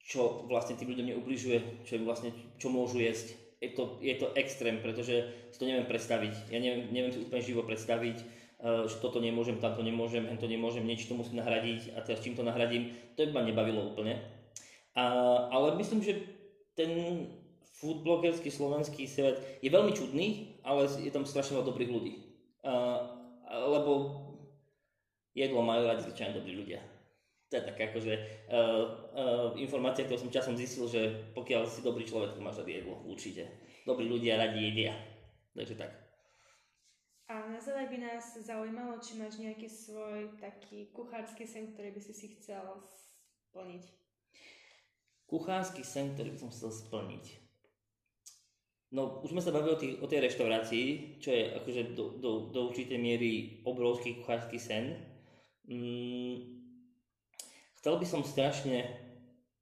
čo 0.00 0.48
vlastne 0.48 0.80
tým 0.80 0.88
ľuďom 0.96 1.12
neubližuje, 1.12 1.84
čo, 1.84 2.00
vlastne, 2.00 2.32
čo 2.56 2.72
môžu 2.72 3.04
jesť. 3.04 3.36
Je 3.60 3.76
to, 3.76 4.00
je 4.00 4.16
to 4.16 4.32
extrém, 4.38 4.80
pretože 4.80 5.28
si 5.52 5.58
to 5.60 5.68
neviem 5.68 5.84
predstaviť. 5.84 6.48
Ja 6.48 6.56
neviem, 6.62 6.88
neviem 6.88 7.12
si 7.12 7.20
úplne 7.20 7.44
živo 7.44 7.60
predstaviť, 7.68 8.16
uh, 8.16 8.88
že 8.88 8.96
toto 9.04 9.20
nemôžem, 9.20 9.60
tamto 9.60 9.84
nemôžem, 9.84 10.24
to 10.40 10.48
nemôžem, 10.48 10.88
niečo 10.88 11.12
to 11.12 11.18
musím 11.20 11.44
nahradiť 11.44 11.92
a 11.92 12.00
teraz 12.00 12.24
čím 12.24 12.38
to 12.38 12.46
nahradím, 12.46 12.96
to 13.18 13.28
by 13.28 13.36
ma 13.36 13.42
nebavilo 13.44 13.92
úplne. 13.92 14.16
Uh, 14.96 15.52
ale 15.52 15.76
myslím, 15.76 16.00
že 16.00 16.16
ten 16.72 16.90
food 17.78 18.02
blogerský 18.02 18.50
slovenský 18.50 19.06
svet 19.06 19.62
je 19.62 19.70
veľmi 19.70 19.94
čudný, 19.94 20.58
ale 20.66 20.90
je 20.90 21.10
tam 21.14 21.22
strašne 21.22 21.58
veľa 21.58 21.70
dobrých 21.70 21.90
ľudí. 21.94 22.14
Uh, 22.66 22.98
lebo 23.48 23.92
jedlo 25.32 25.62
majú 25.62 25.86
radi 25.86 26.02
zvyčajne 26.02 26.34
dobrí 26.34 26.58
ľudia. 26.58 26.82
To 27.48 27.56
je 27.56 27.64
taká 27.64 27.88
akože 27.88 28.14
uh, 28.14 28.84
uh, 29.14 29.48
informácia, 29.56 30.04
ktorú 30.04 30.28
som 30.28 30.34
časom 30.34 30.58
zistil, 30.58 30.84
že 30.84 31.32
pokiaľ 31.32 31.64
si 31.64 31.80
dobrý 31.80 32.04
človek, 32.04 32.36
tak 32.36 32.44
máš 32.44 32.60
radi 32.60 32.82
jedlo, 32.82 33.00
určite. 33.08 33.48
Dobrí 33.88 34.04
ľudia 34.04 34.36
radi 34.36 34.68
jedia. 34.68 34.92
Takže 35.56 35.80
tak. 35.80 35.90
A 37.28 37.48
na 37.48 37.60
záver 37.60 37.88
by 37.88 37.98
nás 38.04 38.36
zaujímalo, 38.40 39.00
či 39.00 39.20
máš 39.20 39.40
nejaký 39.40 39.68
svoj 39.68 40.36
taký 40.40 40.92
kuchársky 40.92 41.44
sen, 41.44 41.72
ktorý 41.72 41.92
by 41.92 42.00
si 42.00 42.12
si 42.12 42.26
chcel 42.36 42.64
splniť. 43.48 43.84
Kuchársky 45.28 45.84
sen, 45.84 46.16
ktorý 46.16 46.36
by 46.36 46.38
som 46.40 46.50
chcel 46.52 46.72
splniť. 46.72 47.47
No, 48.88 49.20
už 49.20 49.36
sme 49.36 49.44
sa 49.44 49.52
bavili 49.52 49.72
o, 49.76 49.76
tých, 49.76 49.94
o 50.00 50.08
tej 50.08 50.24
reštaurácii, 50.24 50.86
čo 51.20 51.28
je 51.28 51.52
akože 51.60 51.92
do, 51.92 52.16
do, 52.16 52.30
do 52.48 52.72
určitej 52.72 52.96
miery 52.96 53.60
obrovský 53.68 54.16
kuchársky 54.16 54.56
sen. 54.56 54.96
Mm, 55.68 56.64
chcel 57.76 58.00
by 58.00 58.06
som 58.08 58.24
strašne, 58.24 58.88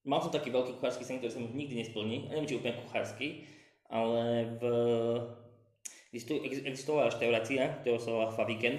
mal 0.07 0.23
som 0.23 0.31
taký 0.31 0.55
veľký 0.55 0.79
kuchársky 0.79 1.03
sen, 1.03 1.19
ktorý 1.19 1.43
som 1.43 1.51
nikdy 1.51 1.75
nesplní, 1.75 2.31
neviem, 2.31 2.47
či 2.47 2.55
úplne 2.55 2.79
kuchársky, 2.87 3.51
ale 3.91 4.47
v, 4.62 4.65
existovala 6.15 7.11
reštaurácia, 7.11 7.83
ktorá 7.83 7.99
sa 7.99 8.15
volá 8.15 8.31
Faviken, 8.31 8.79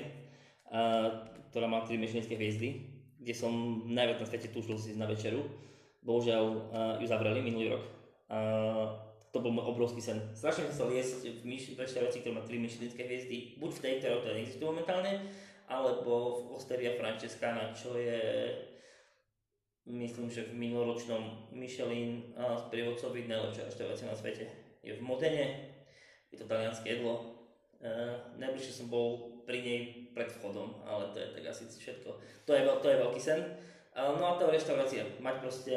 ktorá 1.52 1.68
má 1.68 1.84
3 1.84 2.00
myšlenské 2.00 2.40
hviezdy, 2.40 2.88
kde 3.20 3.36
som 3.36 3.84
najviac 3.84 4.24
na 4.24 4.28
svete 4.32 4.48
túžil 4.56 4.80
si 4.80 4.96
na 4.96 5.12
večeru. 5.12 5.44
Bohužiaľ 6.08 6.44
ju 7.04 7.06
zavreli 7.12 7.44
minulý 7.44 7.76
rok 7.76 7.84
to 9.32 9.44
bol 9.44 9.52
môj 9.52 9.68
obrovský 9.70 10.00
sen. 10.00 10.20
Strašne 10.34 10.72
chcel 10.72 10.96
jesť 10.96 11.30
v 11.44 11.78
reštaurácii, 11.78 12.24
ktorá 12.24 12.40
má 12.40 12.44
3 12.44 12.64
myšelinské 12.64 13.02
hviezdy, 13.04 13.60
buď 13.60 13.72
v 13.76 13.82
tej, 13.84 13.94
ktorá 14.00 14.16
to 14.24 14.34
neexistuje 14.34 14.68
momentálne, 14.68 15.14
alebo 15.68 16.48
v 16.48 16.56
Osteria 16.56 16.96
Francescana, 16.96 17.76
čo 17.76 18.00
je 18.00 18.20
myslím, 19.88 20.28
že 20.28 20.52
v 20.52 20.60
minuloročnom 20.60 21.52
Michelin 21.56 22.36
a 22.36 22.60
sprievodcovi 22.60 23.28
najlepšia 23.28 23.68
reštaurácia 23.72 24.08
na 24.12 24.16
svete. 24.16 24.46
Je 24.84 24.96
v 24.96 25.04
Modene, 25.04 25.72
je 26.32 26.40
to 26.40 26.48
talianské 26.48 27.00
jedlo. 27.00 27.40
Uh, 27.78 28.20
najbližšie 28.36 28.84
som 28.84 28.88
bol 28.92 29.40
pri 29.48 29.64
nej 29.64 29.82
pred 30.12 30.28
vchodom, 30.28 30.84
ale 30.84 31.14
to 31.16 31.24
je 31.24 31.28
tak 31.40 31.44
asi 31.46 31.64
všetko. 31.72 32.10
To 32.20 32.52
je, 32.52 32.62
to 32.64 32.88
je 32.90 33.02
veľký 33.06 33.22
sen. 33.22 33.40
Uh, 33.96 34.18
no 34.20 34.36
a 34.36 34.36
tá 34.36 34.50
reštaurácia, 34.50 35.08
mať 35.24 35.36
proste 35.40 35.76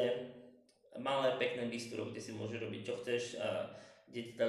malé, 0.99 1.39
pekné 1.39 1.71
bistro, 1.71 2.11
kde 2.11 2.19
si 2.19 2.35
môže 2.35 2.59
robiť 2.59 2.81
čo 2.83 2.93
chceš 2.99 3.39
a 3.39 3.71
kde, 4.11 4.35
ťa, 4.35 4.45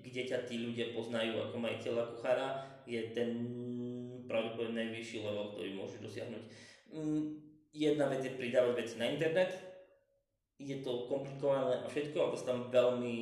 kde, 0.00 0.22
ťa 0.24 0.38
tí 0.48 0.56
ľudia 0.56 0.96
poznajú 0.96 1.36
ako 1.36 1.56
majiteľa 1.60 2.16
kuchára, 2.16 2.48
je 2.88 3.00
ten 3.12 3.30
pravdepodobne 4.24 4.88
najvyšší 4.88 5.20
level, 5.20 5.52
ktorý 5.52 5.70
môžeš 5.76 6.00
dosiahnuť. 6.00 6.44
Mm, 6.96 7.20
jedna 7.76 8.08
vec 8.08 8.24
je 8.24 8.32
pridávať 8.32 8.72
veci 8.72 8.94
na 8.96 9.12
internet, 9.12 9.52
je 10.56 10.80
to 10.80 11.10
komplikované 11.12 11.84
a 11.84 11.86
všetko, 11.90 12.16
ale 12.16 12.32
to 12.32 12.48
tam 12.48 12.58
veľmi, 12.72 13.16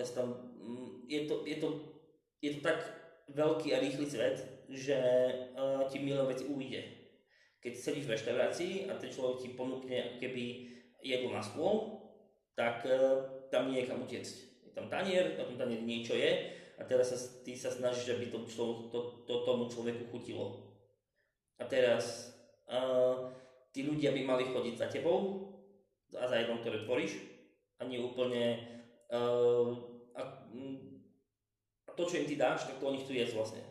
tam, 0.00 0.28
mm, 0.56 1.04
je 1.04 1.20
to, 1.28 1.34
je 1.44 1.56
to, 1.60 1.68
je 2.40 2.50
to 2.56 2.60
tak 2.64 2.80
veľký 3.28 3.76
a 3.76 3.82
rýchly 3.84 4.08
svet, 4.08 4.40
že 4.72 4.96
uh, 5.52 5.84
ti 5.88 6.00
milión 6.00 6.28
veci 6.28 6.48
ujde. 6.48 6.80
Keď 7.58 7.72
sedíš 7.74 8.06
v 8.06 8.14
reštaurácii 8.14 8.72
a 8.88 8.96
ten 8.96 9.10
človek 9.10 9.36
ti 9.42 9.48
ponúkne 9.52 10.16
keby 10.22 10.77
jedlo 11.02 11.34
na 11.34 11.42
stôl, 11.42 12.02
tak 12.58 12.82
uh, 12.86 13.46
tam 13.48 13.70
nie 13.70 13.84
je 13.84 13.88
kam 13.88 14.02
utiecť. 14.02 14.34
Je 14.66 14.70
tam 14.74 14.90
tanier, 14.90 15.38
na 15.38 15.44
tom 15.46 15.58
tanier 15.58 15.82
niečo 15.82 16.14
je 16.14 16.54
a 16.78 16.82
teraz 16.86 17.10
sa, 17.10 17.18
ty 17.42 17.54
sa 17.54 17.70
snažíš, 17.70 18.14
aby 18.14 18.30
to, 18.30 18.38
člo, 18.46 18.90
to, 18.90 19.24
to 19.26 19.34
tomu 19.46 19.66
človeku 19.66 20.10
chutilo. 20.10 20.74
A 21.58 21.66
teraz 21.66 22.34
uh, 22.70 23.30
tí 23.74 23.82
ľudia 23.82 24.14
by 24.14 24.22
mali 24.22 24.44
chodiť 24.46 24.74
za 24.78 24.86
tebou 24.90 25.50
a 26.14 26.24
za 26.26 26.36
jednom, 26.38 26.62
ktoré 26.62 26.82
tvoríš 26.86 27.18
a 27.78 27.86
nie 27.86 28.02
úplne 28.02 28.58
uh, 29.10 29.98
a, 30.18 30.22
a 31.86 31.90
to, 31.94 32.02
čo 32.06 32.18
im 32.22 32.26
ty 32.26 32.34
dáš, 32.34 32.66
tak 32.66 32.78
to 32.78 32.86
oni 32.90 33.02
chcú 33.02 33.12
jesť 33.14 33.34
vlastne. 33.38 33.62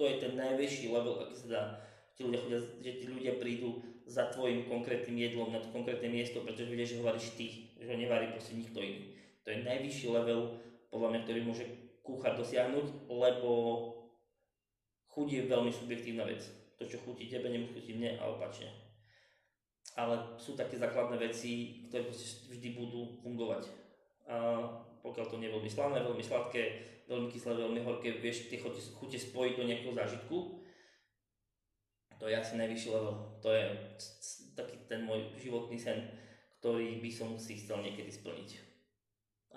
To 0.00 0.08
je 0.08 0.20
ten 0.20 0.32
najvyšší 0.36 0.88
level, 0.88 1.20
aký 1.20 1.36
sa 1.36 1.48
dá. 1.48 1.62
Tí 2.16 2.24
ľudia 2.24 2.40
chodia, 2.44 2.60
že 2.60 2.92
tí 3.00 3.06
ľudia 3.08 3.36
prídu 3.40 3.80
za 4.06 4.28
tvojim 4.30 4.66
konkrétnym 4.66 5.18
jedlom 5.18 5.52
na 5.52 5.60
to 5.62 5.70
konkrétne 5.70 6.10
miesto, 6.10 6.42
pretože 6.42 6.68
vidia, 6.68 6.86
že 6.86 6.98
ho 6.98 7.06
varíš 7.06 7.34
ty, 7.38 7.72
že 7.78 7.86
ho 7.88 7.96
nevarí 7.96 8.30
proste 8.34 8.58
nikto 8.58 8.82
iný. 8.82 9.14
To 9.42 9.50
je 9.50 9.66
najvyšší 9.66 10.06
level, 10.10 10.58
podľa 10.92 11.08
mňa, 11.08 11.20
ktorý 11.24 11.40
môže 11.42 11.64
kuchár 12.04 12.36
dosiahnuť, 12.36 13.08
lebo 13.08 13.50
chuť 15.08 15.28
je 15.28 15.42
veľmi 15.48 15.72
subjektívna 15.72 16.28
vec. 16.28 16.44
To, 16.78 16.84
čo 16.84 17.00
chutí 17.02 17.30
tebe, 17.30 17.48
nemusí 17.48 17.78
chutiť 17.78 17.94
mne 17.96 18.10
a 18.18 18.28
opačne. 18.28 18.68
Ale 19.94 20.36
sú 20.40 20.56
také 20.58 20.76
základné 20.76 21.20
veci, 21.20 21.84
ktoré 21.88 22.08
vždy 22.10 22.68
budú 22.76 23.18
fungovať. 23.22 23.70
A 24.26 24.62
pokiaľ 25.02 25.26
to 25.28 25.38
nie 25.38 25.50
je 25.50 25.54
veľmi 25.58 25.70
slané, 25.70 25.98
veľmi 26.00 26.24
sladké, 26.24 26.62
veľmi 27.10 27.28
kyslé, 27.28 27.58
veľmi 27.58 27.80
horké, 27.82 28.22
vieš 28.22 28.48
tie 28.48 28.62
chute 28.62 29.18
spojiť 29.18 29.54
do 29.58 29.66
nejakého 29.66 29.94
zážitku, 29.94 30.61
to 32.22 32.30
je 32.30 32.38
asi 32.38 32.54
najvyšší 32.54 32.88
level. 32.94 33.34
To 33.42 33.50
je 33.50 33.66
taký 34.54 34.78
ten 34.86 35.02
môj 35.02 35.34
životný 35.34 35.74
sen, 35.74 36.06
ktorý 36.62 37.02
by 37.02 37.10
som 37.10 37.34
si 37.34 37.58
chcel 37.58 37.82
niekedy 37.82 38.14
splniť. 38.14 38.50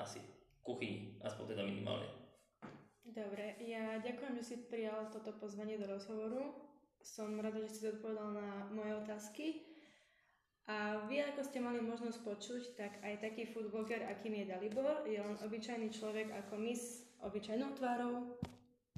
Asi. 0.02 0.18
Kuchyni, 0.66 1.22
aspoň 1.22 1.54
teda 1.54 1.62
minimálne. 1.62 2.10
Dobre, 3.06 3.62
ja 3.62 4.02
ďakujem, 4.02 4.34
že 4.42 4.44
si 4.44 4.56
prijal 4.66 5.14
toto 5.14 5.38
pozvanie 5.38 5.78
do 5.78 5.86
rozhovoru. 5.86 6.58
Som 7.06 7.38
rada, 7.38 7.62
že 7.62 7.70
si 7.70 7.86
odpovedal 7.86 8.34
na 8.34 8.66
moje 8.74 8.98
otázky. 8.98 9.46
A 10.66 11.06
vy, 11.06 11.22
ako 11.22 11.46
ste 11.46 11.62
mali 11.62 11.78
možnosť 11.78 12.26
počuť, 12.26 12.64
tak 12.74 12.98
aj 13.06 13.22
taký 13.22 13.46
food 13.46 13.70
blogger, 13.70 14.10
akým 14.10 14.42
je 14.42 14.50
Dalibor, 14.50 15.06
je 15.06 15.22
on 15.22 15.38
obyčajný 15.38 15.94
človek 15.94 16.34
ako 16.34 16.58
my 16.58 16.74
s 16.74 17.06
obyčajnou 17.22 17.78
tvárou, 17.78 18.42